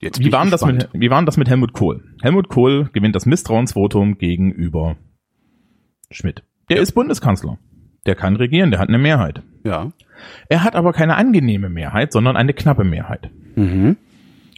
Jetzt 0.00 0.18
Wie 0.18 0.26
ich 0.26 0.32
war, 0.32 0.42
denn 0.42 0.50
das 0.50 0.66
mit, 0.66 0.88
wie 0.92 1.10
war 1.10 1.20
denn 1.20 1.26
das 1.26 1.36
mit 1.36 1.48
Helmut 1.48 1.72
Kohl? 1.72 2.02
Helmut 2.22 2.48
Kohl 2.48 2.88
gewinnt 2.92 3.14
das 3.14 3.24
Misstrauensvotum 3.24 4.18
gegenüber 4.18 4.96
Schmidt. 6.10 6.42
Der 6.70 6.80
ist 6.80 6.92
Bundeskanzler. 6.92 7.58
Der 8.04 8.16
kann 8.16 8.34
regieren, 8.34 8.72
der 8.72 8.80
hat 8.80 8.88
eine 8.88 8.98
Mehrheit. 8.98 9.42
Ja. 9.64 9.92
Er 10.48 10.64
hat 10.64 10.74
aber 10.74 10.92
keine 10.92 11.16
angenehme 11.16 11.68
Mehrheit, 11.68 12.12
sondern 12.12 12.36
eine 12.36 12.52
knappe 12.52 12.82
Mehrheit. 12.82 13.30
Mhm. 13.54 13.96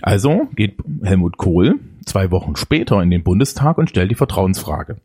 Also 0.07 0.49
geht 0.55 0.77
Helmut 1.03 1.39
Kohl 1.39 1.81
zwei 2.05 2.31
Wochen 2.31 2.57
später 2.57 3.03
in 3.03 3.11
den 3.11 3.23
Bundestag 3.23 3.79
und 3.79 3.89
stellt 3.89 4.11
die 4.11 4.15
Vertrauensfrage. 4.15 4.97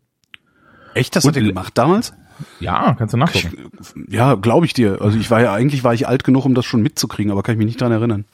Echt, 0.94 1.16
das 1.16 1.26
hat 1.26 1.38
er 1.38 1.42
gemacht 1.42 1.78
damals? 1.78 2.14
Ja, 2.60 2.96
kannst 2.98 3.14
du 3.14 3.18
nachgucken. 3.18 3.72
Ja, 4.10 4.36
glaube 4.36 4.66
ich 4.66 4.74
dir. 4.74 5.02
Also 5.02 5.18
ich 5.18 5.32
war 5.32 5.42
ja 5.42 5.54
eigentlich 5.54 5.86
war 5.86 5.94
ich 5.94 6.06
alt 6.06 6.26
genug, 6.26 6.44
um 6.44 6.54
das 6.54 6.66
schon 6.66 6.82
mitzukriegen, 6.82 7.32
aber 7.32 7.44
kann 7.44 7.54
ich 7.54 7.60
mich 7.60 7.68
nicht 7.68 7.80
dran 7.80 7.94
erinnern. 7.94 8.26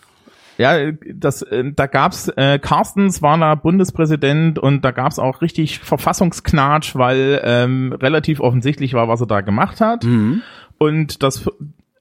Ja, 0.57 0.91
das, 1.13 1.43
äh, 1.43 1.71
da 1.71 1.85
gab's 1.85 2.29
äh, 2.29 2.57
Carstens 2.57 3.21
war 3.21 3.37
da 3.37 3.53
Bundespräsident 3.53 4.57
und 4.57 4.83
da 4.83 4.89
gab's 4.89 5.19
auch 5.19 5.43
richtig 5.43 5.77
Verfassungsknatsch, 5.79 6.95
weil 6.95 7.41
ähm, 7.43 7.93
relativ 7.93 8.39
offensichtlich 8.39 8.95
war, 8.95 9.07
was 9.07 9.21
er 9.21 9.27
da 9.27 9.41
gemacht 9.41 9.81
hat. 9.81 10.03
Und 10.79 11.21
das 11.21 11.47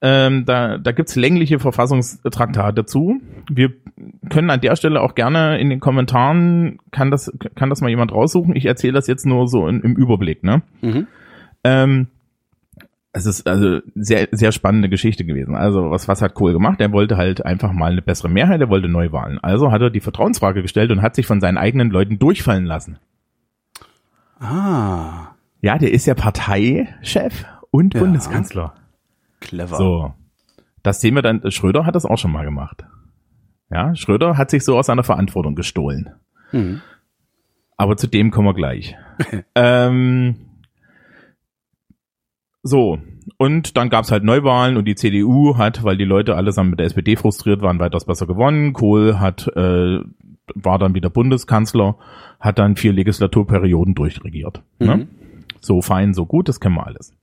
ähm, 0.07 0.45
da, 0.45 0.77
da 0.77 0.93
gibt's 0.93 1.17
längliche 1.17 1.59
Verfassungstraktate 1.59 2.75
dazu. 2.83 3.23
Wir 3.51 3.73
können 4.29 4.51
an 4.51 4.61
der 4.61 4.77
Stelle 4.77 5.01
auch 5.01 5.15
gerne 5.15 5.59
in 5.59 5.71
den 5.71 5.81
Kommentaren, 5.81 6.79
kann 6.91 7.11
das, 7.11 7.33
kann 7.55 7.71
das 7.71 7.81
mal 7.81 7.89
jemand 7.89 8.13
raussuchen. 8.13 8.55
Ich 8.55 8.67
erzähle 8.67 8.93
das 8.93 9.07
jetzt 9.07 9.25
nur 9.25 9.49
so 9.49 9.67
in, 9.67 9.81
im 9.81 9.97
Überblick, 9.97 10.45
ne? 10.45 10.61
Mhm. 10.83 11.07
Ähm, 11.65 12.09
es 13.13 13.25
ist 13.25 13.49
also 13.49 13.79
sehr, 13.95 14.29
sehr 14.33 14.53
spannende 14.53 14.91
Geschichte 14.91 15.25
gewesen. 15.25 15.55
Also 15.55 15.91
was, 15.91 16.07
was 16.07 16.21
hat 16.21 16.35
Kohl 16.35 16.53
gemacht? 16.53 16.81
Er 16.83 16.93
wollte 16.93 17.17
halt 17.17 17.47
einfach 17.47 17.73
mal 17.73 17.93
eine 17.93 18.03
bessere 18.03 18.29
Mehrheit, 18.29 18.61
er 18.61 18.69
wollte 18.69 18.89
Neuwahlen. 18.89 19.39
Also 19.43 19.73
hat 19.73 19.81
er 19.81 19.89
die 19.91 20.01
Vertrauensfrage 20.01 20.61
gestellt 20.61 20.91
und 20.91 21.01
hat 21.01 21.15
sich 21.15 21.25
von 21.27 21.41
seinen 21.41 21.57
eigenen 21.57 21.91
Leuten 21.91 22.19
durchfallen 22.19 22.67
lassen. 22.67 22.99
Ah, 24.39 25.29
Ja, 25.63 25.79
der 25.79 25.93
ist 25.93 26.05
ja 26.05 26.15
Parteichef 26.15 27.47
und 27.71 27.95
Ja. 27.95 28.01
Bundeskanzler. 28.01 28.75
Clever. 29.45 29.77
So. 29.77 30.15
Das 30.83 31.01
sehen 31.01 31.15
wir 31.15 31.23
dann, 31.23 31.51
Schröder 31.51 31.87
hat 31.87 31.95
das 31.95 32.05
auch 32.05 32.19
schon 32.19 32.33
mal 32.33 32.45
gemacht. 32.45 32.85
Ja, 33.71 33.95
Schröder 33.95 34.37
hat 34.37 34.51
sich 34.51 34.65
so 34.65 34.77
aus 34.77 34.87
seiner 34.87 35.05
Verantwortung 35.05 35.55
gestohlen. 35.55 36.11
Mhm. 36.53 36.81
Aber 37.77 37.97
zu 37.97 38.07
dem 38.07 38.31
kommen 38.31 38.49
wir 38.49 38.55
gleich. 38.55 38.97
ähm, 39.55 40.37
so, 42.63 42.99
und 43.37 43.77
dann 43.77 43.91
gab's 43.91 44.11
halt 44.11 44.25
Neuwahlen 44.25 44.77
und 44.77 44.85
die 44.87 44.95
CDU 44.95 45.57
hat, 45.57 45.85
weil 45.85 45.97
die 45.97 46.05
Leute 46.05 46.37
allesamt 46.37 46.71
mit 46.71 46.79
der 46.79 46.87
SPD 46.87 47.17
frustriert 47.17 47.63
waren, 47.63 47.79
weitaus 47.79 48.05
besser 48.05 48.27
gewonnen. 48.27 48.73
Kohl 48.73 49.19
hat, 49.19 49.49
äh, 49.57 50.01
war 50.55 50.79
dann 50.79 50.95
wieder 50.95 51.11
Bundeskanzler, 51.11 51.97
hat 52.41 52.59
dann 52.59 52.77
vier 52.77 52.93
Legislaturperioden 52.93 53.95
durchregiert. 53.95 54.63
Ne? 54.79 55.09
So 55.61 55.81
fein, 55.83 56.15
so 56.15 56.27
gut, 56.27 56.49
das 56.49 56.61
kennen 56.61 56.77
wir 56.77 56.87
alles. 56.87 57.15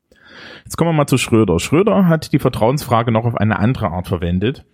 Jetzt 0.63 0.77
kommen 0.77 0.89
wir 0.89 0.93
mal 0.93 1.07
zu 1.07 1.17
Schröder. 1.17 1.59
Schröder 1.59 2.07
hat 2.07 2.33
die 2.33 2.39
Vertrauensfrage 2.39 3.11
noch 3.11 3.25
auf 3.25 3.35
eine 3.35 3.59
andere 3.59 3.89
Art 3.89 4.07
verwendet, 4.07 4.65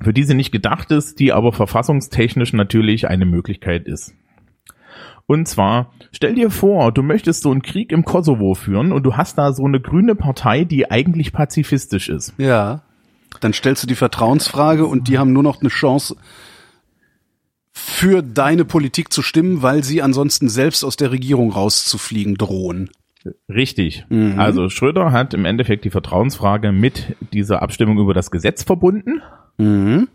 für 0.00 0.12
die 0.12 0.24
sie 0.24 0.34
nicht 0.34 0.52
gedacht 0.52 0.90
ist, 0.90 1.20
die 1.20 1.32
aber 1.32 1.52
verfassungstechnisch 1.52 2.52
natürlich 2.52 3.08
eine 3.08 3.26
Möglichkeit 3.26 3.86
ist. 3.86 4.14
Und 5.26 5.48
zwar, 5.48 5.92
stell 6.10 6.34
dir 6.34 6.50
vor, 6.50 6.92
du 6.92 7.02
möchtest 7.02 7.42
so 7.42 7.50
einen 7.50 7.62
Krieg 7.62 7.92
im 7.92 8.04
Kosovo 8.04 8.54
führen 8.54 8.92
und 8.92 9.04
du 9.04 9.16
hast 9.16 9.38
da 9.38 9.52
so 9.52 9.64
eine 9.64 9.80
grüne 9.80 10.14
Partei, 10.14 10.64
die 10.64 10.90
eigentlich 10.90 11.32
pazifistisch 11.32 12.08
ist. 12.08 12.34
Ja. 12.38 12.82
Dann 13.40 13.52
stellst 13.52 13.82
du 13.82 13.86
die 13.86 13.94
Vertrauensfrage 13.94 14.84
und 14.84 15.08
die 15.08 15.18
haben 15.18 15.32
nur 15.32 15.42
noch 15.42 15.60
eine 15.60 15.70
Chance, 15.70 16.16
für 17.72 18.22
deine 18.22 18.64
Politik 18.64 19.12
zu 19.12 19.22
stimmen, 19.22 19.62
weil 19.62 19.82
sie 19.82 20.02
ansonsten 20.02 20.48
selbst 20.48 20.84
aus 20.84 20.96
der 20.96 21.10
Regierung 21.10 21.52
rauszufliegen 21.52 22.34
drohen. 22.36 22.90
Richtig. 23.48 24.04
Also 24.36 24.68
Schröder 24.68 25.12
hat 25.12 25.34
im 25.34 25.44
Endeffekt 25.44 25.84
die 25.84 25.90
Vertrauensfrage 25.90 26.72
mit 26.72 27.16
dieser 27.32 27.62
Abstimmung 27.62 27.98
über 27.98 28.14
das 28.14 28.30
Gesetz 28.30 28.62
verbunden 28.62 29.22
Mhm. 29.58 30.08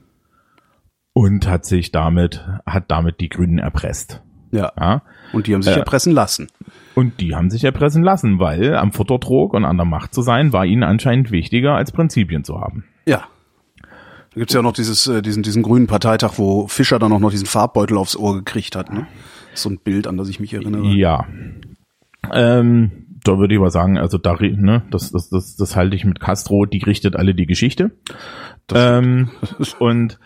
und 1.14 1.48
hat 1.48 1.66
sich 1.66 1.92
damit, 1.92 2.46
hat 2.66 2.86
damit 2.90 3.20
die 3.22 3.30
Grünen 3.30 3.60
erpresst. 3.60 4.22
Ja. 4.52 4.72
Ja. 4.80 5.02
Und 5.34 5.48
die 5.48 5.54
haben 5.54 5.62
sich 5.62 5.76
Äh. 5.76 5.80
erpressen 5.80 6.14
lassen. 6.14 6.48
Und 6.96 7.20
die 7.22 7.36
haben 7.36 7.50
sich 7.50 7.64
erpressen 7.64 8.04
lassen, 8.04 8.40
weil 8.40 8.76
am 8.76 8.92
Futterdruck 8.92 9.54
und 9.54 9.66
an 9.66 9.78
der 9.78 9.86
Macht 9.86 10.14
zu 10.14 10.22
sein, 10.22 10.54
war 10.54 10.66
ihnen 10.66 10.84
anscheinend 10.84 11.32
wichtiger, 11.32 11.76
als 11.76 11.92
Prinzipien 11.92 12.44
zu 12.44 12.60
haben. 12.60 12.86
Ja. 13.06 13.24
Da 13.82 14.40
gibt's 14.40 14.54
ja 14.54 14.60
auch 14.62 14.64
noch 14.64 14.74
dieses, 14.74 15.08
äh, 15.08 15.22
diesen, 15.22 15.44
diesen 15.44 15.64
grünen 15.64 15.88
Parteitag, 15.88 16.34
wo 16.38 16.68
Fischer 16.68 16.98
dann 17.00 17.12
auch 17.12 17.20
noch 17.20 17.32
diesen 17.32 17.46
Farbbeutel 17.48 17.98
aufs 17.98 18.16
Ohr 18.16 18.36
gekriegt 18.36 18.76
hat. 18.76 18.92
Ne? 18.94 19.06
So 19.54 19.70
ein 19.70 19.80
Bild, 19.80 20.08
an 20.08 20.18
das 20.18 20.30
ich 20.30 20.40
mich 20.40 20.54
erinnere. 20.54 20.88
Ja. 20.88 21.26
Ähm, 22.34 22.92
da 23.24 23.38
würde 23.38 23.54
ich 23.54 23.60
mal 23.60 23.72
sagen, 23.72 23.98
also 23.98 24.18
da, 24.18 24.36
ne, 24.40 24.84
das, 24.90 25.12
das, 25.12 25.30
das, 25.30 25.56
das 25.56 25.76
halte 25.76 25.96
ich 25.96 26.06
mit 26.06 26.20
Castro, 26.20 26.66
die 26.66 26.84
richtet 26.84 27.16
alle 27.16 27.36
die 27.36 27.46
Geschichte. 27.46 27.92
Ähm, 28.74 29.30
und 29.80 30.20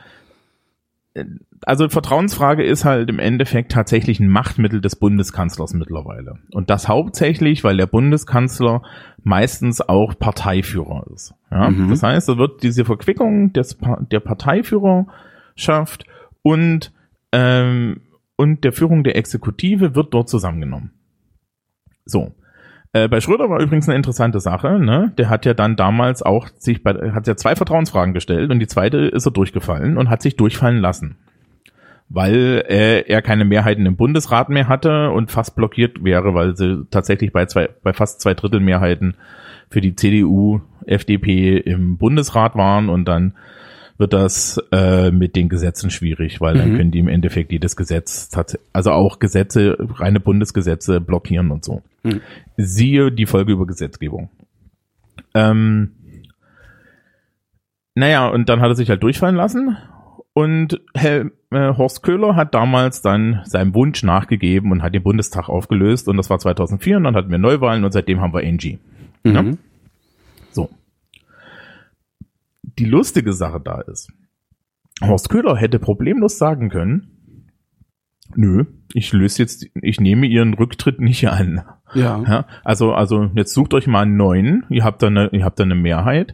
äh, 1.14 1.26
also 1.64 1.90
Vertrauensfrage 1.90 2.64
ist 2.64 2.86
halt 2.86 3.10
im 3.10 3.20
Endeffekt 3.20 3.72
tatsächlich 3.72 4.20
ein 4.20 4.28
Machtmittel 4.28 4.82
des 4.82 4.96
Bundeskanzlers 4.96 5.74
mittlerweile. 5.74 6.40
Und 6.54 6.70
das 6.70 6.88
hauptsächlich, 6.88 7.64
weil 7.64 7.78
der 7.78 7.86
Bundeskanzler 7.86 8.82
meistens 9.24 9.82
auch 9.82 10.18
Parteiführer 10.18 11.06
ist. 11.14 11.36
Ja? 11.52 11.70
Mhm. 11.70 11.90
Das 11.90 12.02
heißt, 12.02 12.30
da 12.30 12.38
wird 12.38 12.64
diese 12.64 12.86
Verquickung 12.86 13.54
des, 13.54 13.78
der 14.12 14.22
Parteiführerschaft 14.22 16.06
und, 16.42 16.92
ähm, 17.32 18.02
und 18.38 18.64
der 18.64 18.74
Führung 18.74 19.04
der 19.04 19.16
Exekutive 19.16 19.94
wird 19.94 20.14
dort 20.14 20.30
zusammengenommen. 20.30 20.94
So. 22.06 22.34
Äh, 22.94 23.08
bei 23.08 23.22
Schröder 23.22 23.50
war 23.50 23.62
übrigens 23.62 23.88
eine 23.88 23.96
interessante 23.96 24.40
Sache, 24.40 24.80
ne? 24.80 25.14
Der 25.18 25.30
hat 25.30 25.46
ja 25.46 25.54
dann 25.54 25.76
damals 25.76 26.22
auch 26.22 26.50
sich 26.58 26.84
bei, 26.84 26.94
hat 27.14 27.28
ja 27.28 27.38
zwei 27.38 27.56
Vertrauensfragen 27.56 28.14
gestellt 28.14 28.52
und 28.52 28.60
die 28.60 28.68
zweite 28.68 28.98
ist 28.98 29.26
er 29.26 29.32
durchgefallen 29.32 29.98
und 29.98 30.10
hat 30.10 30.22
sich 30.22 30.36
durchfallen 30.36 30.80
lassen. 30.80 31.18
Weil 32.10 32.66
äh, 32.68 33.08
er 33.08 33.22
keine 33.22 33.46
Mehrheiten 33.46 33.86
im 33.86 33.96
Bundesrat 33.96 34.50
mehr 34.50 34.68
hatte 34.68 35.12
und 35.12 35.32
fast 35.32 35.56
blockiert 35.56 36.04
wäre, 36.04 36.34
weil 36.34 36.58
sie 36.58 36.86
tatsächlich 36.92 37.32
bei 37.32 37.46
zwei, 37.46 37.70
bei 37.82 37.94
fast 37.94 38.20
zwei 38.20 38.34
Drittel 38.34 38.60
Mehrheiten 38.60 39.16
für 39.70 39.80
die 39.80 39.96
CDU, 39.96 40.60
FDP 40.86 41.58
im 41.58 41.98
Bundesrat 41.98 42.58
waren 42.58 42.90
und 42.90 43.06
dann 43.06 43.36
wird 44.02 44.12
das 44.12 44.62
äh, 44.74 45.12
mit 45.12 45.38
den 45.38 45.48
Gesetzen 45.48 45.90
schwierig, 45.90 46.42
weil 46.42 46.56
dann 46.58 46.74
Mhm. 46.74 46.78
können 46.78 46.92
die 46.92 47.00
im 47.00 47.08
Endeffekt 47.08 47.54
jedes 47.54 47.78
Gesetz, 47.78 48.30
also 48.74 48.92
auch 48.92 49.20
Gesetze, 49.20 49.78
reine 49.80 50.20
Bundesgesetze 50.20 51.00
blockieren 51.00 51.52
und 51.52 51.64
so. 51.64 51.82
Mhm. 52.04 52.20
Siehe 52.58 53.12
die 53.14 53.26
Folge 53.26 53.54
über 53.54 53.66
Gesetzgebung. 53.66 54.30
Ähm, 55.34 55.92
naja, 57.96 58.28
und 58.28 58.50
dann 58.50 58.60
hat 58.60 58.70
er 58.70 58.76
sich 58.76 58.90
halt 58.90 59.04
durchfallen 59.04 59.36
lassen 59.36 59.78
und 60.34 60.82
Hel 60.96 61.32
äh, 61.52 61.74
Horst 61.76 62.04
Köhler 62.04 62.36
hat 62.36 62.54
damals 62.54 63.02
dann 63.02 63.42
seinem 63.46 63.74
Wunsch 63.76 64.04
nachgegeben 64.04 64.72
und 64.72 64.82
hat 64.82 64.94
den 64.94 65.04
Bundestag 65.04 65.50
aufgelöst 65.50 66.08
und 66.08 66.18
das 66.18 66.30
war 66.30 66.40
2004 66.40 66.98
und 66.98 67.04
dann 67.04 67.16
hatten 67.16 67.32
wir 67.32 67.38
Neuwahlen 67.38 67.84
und 67.84 67.92
seitdem 67.92 68.22
haben 68.22 68.34
wir 68.34 68.44
NG. 68.44 68.78
Ja? 69.26 69.42
Mhm. 69.42 69.52
So. 69.54 69.58
Die 72.82 72.90
lustige 72.90 73.32
Sache 73.32 73.62
da 73.64 73.80
ist, 73.82 74.12
Horst 75.04 75.30
Köhler 75.30 75.56
hätte 75.56 75.78
problemlos 75.78 76.40
sagen 76.40 76.70
können, 76.70 77.12
nö, 78.36 78.66
ich 78.96 79.14
löse 79.14 79.44
jetzt, 79.44 79.68
ich 79.76 80.00
nehme 80.00 80.26
ihren 80.26 80.56
Rücktritt 80.56 81.00
nicht 81.00 81.30
an. 81.30 81.62
Ja. 81.94 82.24
Ja, 82.24 82.48
also, 82.64 82.94
also 82.94 83.30
jetzt 83.36 83.54
sucht 83.54 83.76
euch 83.76 83.86
mal 83.86 84.02
einen 84.02 84.18
neuen, 84.18 84.66
ihr 84.70 84.84
habt 84.84 85.04
da 85.04 85.08
eine, 85.08 85.30
ihr 85.32 85.46
habt 85.46 85.60
da 85.60 85.64
eine 85.64 85.76
Mehrheit 85.76 86.34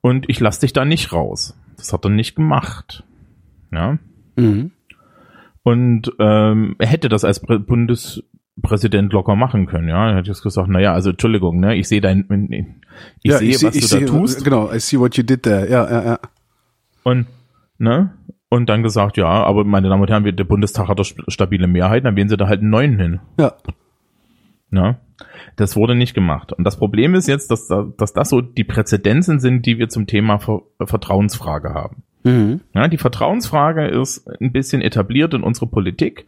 und 0.00 0.30
ich 0.30 0.38
lasse 0.38 0.60
dich 0.60 0.72
da 0.72 0.84
nicht 0.84 1.12
raus. 1.12 1.58
Das 1.76 1.92
hat 1.92 2.04
er 2.04 2.10
nicht 2.10 2.36
gemacht. 2.36 3.02
Ja. 3.72 3.98
Mhm. 4.36 4.70
Und 5.64 6.12
ähm, 6.20 6.76
er 6.78 6.86
hätte 6.86 7.08
das 7.08 7.24
als 7.24 7.42
Prä- 7.42 7.58
Bundespräsident 8.56 9.12
locker 9.12 9.34
machen 9.36 9.66
können, 9.66 9.88
ja. 9.88 10.10
Er 10.10 10.16
hat 10.16 10.26
jetzt 10.26 10.42
gesagt, 10.42 10.68
naja, 10.68 10.92
also 10.92 11.10
Entschuldigung, 11.10 11.58
ne, 11.60 11.74
ich 11.76 11.88
sehe 11.88 12.00
dein, 12.00 12.24
ich 13.20 13.30
ja, 13.30 13.38
sehe, 13.38 13.54
seh- 13.54 13.66
was 13.66 13.74
du 13.74 13.80
da 13.80 13.86
seh- 13.86 14.04
tust. 14.06 14.44
Genau, 14.44 14.72
I 14.72 14.78
see 14.78 14.98
what 14.98 15.16
you 15.16 15.22
did 15.24 15.42
there. 15.42 15.68
Ja, 15.68 15.90
ja, 15.90 16.04
ja. 16.04 16.18
Und, 17.02 17.26
ne? 17.78 18.12
Und 18.48 18.68
dann 18.68 18.82
gesagt, 18.84 19.16
ja, 19.16 19.26
aber 19.26 19.64
meine 19.64 19.88
Damen 19.88 20.02
und 20.02 20.10
Herren, 20.10 20.24
der 20.36 20.44
Bundestag 20.44 20.86
hat 20.88 20.98
doch 21.00 21.04
st- 21.04 21.28
stabile 21.28 21.66
Mehrheit, 21.66 22.04
dann 22.04 22.14
wählen 22.14 22.28
sie 22.28 22.36
da 22.36 22.46
halt 22.46 22.60
einen 22.60 22.70
neuen 22.70 22.98
hin. 22.98 23.20
Ja. 23.38 23.54
Ne? 24.70 24.98
Das 25.56 25.76
wurde 25.76 25.94
nicht 25.96 26.14
gemacht. 26.14 26.52
Und 26.52 26.64
das 26.64 26.76
Problem 26.76 27.14
ist 27.16 27.26
jetzt, 27.26 27.50
dass, 27.50 27.66
da- 27.66 27.88
dass 27.98 28.12
das 28.12 28.28
so 28.30 28.40
die 28.40 28.64
Präzedenzen 28.64 29.40
sind, 29.40 29.66
die 29.66 29.78
wir 29.78 29.88
zum 29.88 30.06
Thema 30.06 30.38
Ver 30.38 30.62
Vertrauensfrage 30.80 31.74
haben. 31.74 32.04
Mhm. 32.22 32.60
Ja, 32.74 32.86
die 32.88 32.96
Vertrauensfrage 32.98 33.86
ist 33.88 34.26
ein 34.40 34.52
bisschen 34.52 34.80
etabliert 34.80 35.34
in 35.34 35.42
unserer 35.42 35.66
Politik 35.66 36.26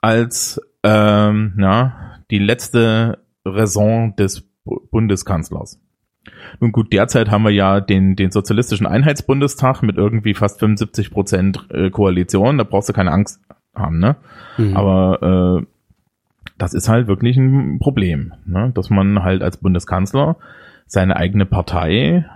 als 0.00 0.60
ähm, 0.88 1.54
ja, 1.58 2.14
die 2.30 2.38
letzte 2.38 3.18
Raison 3.44 4.14
des 4.16 4.42
Bu- 4.64 4.80
Bundeskanzlers. 4.90 5.80
Nun 6.60 6.72
gut, 6.72 6.92
derzeit 6.92 7.30
haben 7.30 7.44
wir 7.44 7.50
ja 7.50 7.80
den, 7.80 8.14
den 8.16 8.30
sozialistischen 8.30 8.86
Einheitsbundestag 8.86 9.82
mit 9.82 9.96
irgendwie 9.96 10.34
fast 10.34 10.60
75 10.60 11.10
Prozent 11.10 11.66
äh, 11.70 11.90
Koalition. 11.90 12.58
Da 12.58 12.64
brauchst 12.64 12.88
du 12.88 12.92
keine 12.92 13.12
Angst 13.12 13.40
haben, 13.74 13.98
ne? 13.98 14.16
Mhm. 14.58 14.76
Aber 14.76 15.60
äh, 15.62 15.66
das 16.58 16.74
ist 16.74 16.88
halt 16.88 17.06
wirklich 17.06 17.36
ein 17.36 17.78
Problem, 17.78 18.34
ne? 18.44 18.72
dass 18.74 18.90
man 18.90 19.22
halt 19.22 19.42
als 19.42 19.58
Bundeskanzler 19.58 20.36
seine 20.86 21.16
eigene 21.16 21.46
Partei 21.46 22.26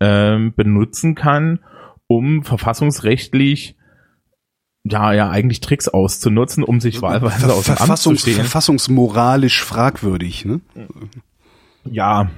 ähm, 0.00 0.52
benutzen 0.54 1.14
kann, 1.14 1.60
um 2.06 2.42
verfassungsrechtlich 2.42 3.76
ja, 4.84 5.12
ja, 5.12 5.30
eigentlich 5.30 5.60
Tricks 5.60 5.88
auszunutzen, 5.88 6.64
um 6.64 6.80
sich 6.80 7.02
wahlweise 7.02 7.52
aus 7.52 7.64
dem 7.64 7.76
Amt 7.76 7.98
zu. 7.98 8.14
Verfassungsmoralisch 8.16 9.62
fragwürdig, 9.62 10.44
ne? 10.44 10.60
Ja, 11.84 12.30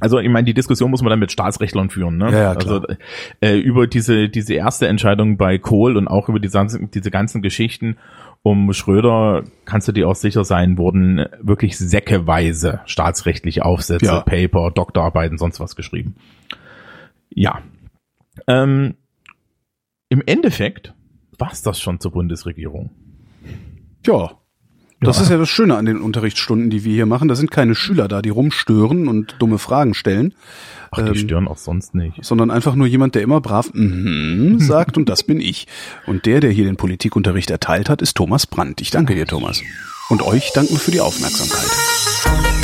also 0.00 0.18
ich 0.18 0.28
meine, 0.28 0.44
die 0.44 0.54
Diskussion 0.54 0.90
muss 0.90 1.02
man 1.02 1.10
dann 1.10 1.20
mit 1.20 1.30
Staatsrechtlern 1.30 1.88
führen. 1.88 2.16
Ne? 2.18 2.30
Ja, 2.32 2.38
ja, 2.38 2.54
klar. 2.56 2.82
Also 2.82 2.96
äh, 3.40 3.56
über 3.58 3.86
diese 3.86 4.28
diese 4.28 4.54
erste 4.54 4.88
Entscheidung 4.88 5.36
bei 5.36 5.56
Kohl 5.58 5.96
und 5.96 6.08
auch 6.08 6.28
über 6.28 6.40
die, 6.40 6.50
diese 6.92 7.10
ganzen 7.10 7.42
Geschichten 7.42 7.96
um 8.42 8.72
Schröder 8.74 9.44
kannst 9.64 9.88
du 9.88 9.92
dir 9.92 10.06
auch 10.06 10.16
sicher 10.16 10.44
sein, 10.44 10.76
wurden 10.76 11.24
wirklich 11.40 11.78
säckeweise 11.78 12.80
staatsrechtliche 12.84 13.64
Aufsätze, 13.64 14.04
Ja. 14.04 14.20
Paper, 14.20 14.70
Doktorarbeiten, 14.70 15.38
sonst 15.38 15.60
was 15.60 15.76
geschrieben. 15.76 16.16
Ja. 17.30 17.62
Ähm, 18.46 18.96
Im 20.10 20.22
Endeffekt 20.26 20.92
war's 21.38 21.62
das 21.62 21.80
schon 21.80 22.00
zur 22.00 22.12
Bundesregierung. 22.12 22.90
Ja. 24.06 24.32
Das 25.00 25.16
Ja. 25.18 25.22
ist 25.24 25.28
ja 25.30 25.36
das 25.38 25.48
Schöne 25.50 25.76
an 25.76 25.84
den 25.84 26.00
Unterrichtsstunden, 26.00 26.70
die 26.70 26.84
wir 26.84 26.94
hier 26.94 27.04
machen. 27.06 27.28
Da 27.28 27.34
sind 27.34 27.50
keine 27.50 27.74
Schüler 27.74 28.08
da, 28.08 28.22
die 28.22 28.30
rumstören 28.30 29.06
und 29.08 29.36
dumme 29.38 29.58
Fragen 29.58 29.92
stellen, 29.92 30.34
Ach, 30.90 31.02
die 31.02 31.08
Ähm, 31.08 31.14
stören 31.16 31.48
auch 31.48 31.58
sonst 31.58 31.94
nicht. 31.94 32.24
sondern 32.24 32.50
einfach 32.50 32.74
nur 32.74 32.86
jemand, 32.86 33.14
der 33.14 33.22
immer 33.22 33.40
brav 33.40 33.70
mhm 33.74 34.58
sagt 34.60 34.96
und 34.96 35.08
das 35.08 35.22
bin 35.24 35.40
ich. 35.40 35.66
Und 36.06 36.24
der, 36.26 36.40
der 36.40 36.50
hier 36.52 36.64
den 36.64 36.76
Politikunterricht 36.76 37.50
erteilt 37.50 37.90
hat, 37.90 38.00
ist 38.00 38.16
Thomas 38.16 38.46
Brandt. 38.46 38.80
Ich 38.80 38.90
danke 38.90 39.14
dir, 39.14 39.26
Thomas. 39.26 39.60
Und 40.08 40.22
euch 40.22 40.52
danken 40.54 40.72
wir 40.72 40.78
für 40.80 40.90
die 40.92 41.00
Aufmerksamkeit. 41.00 42.63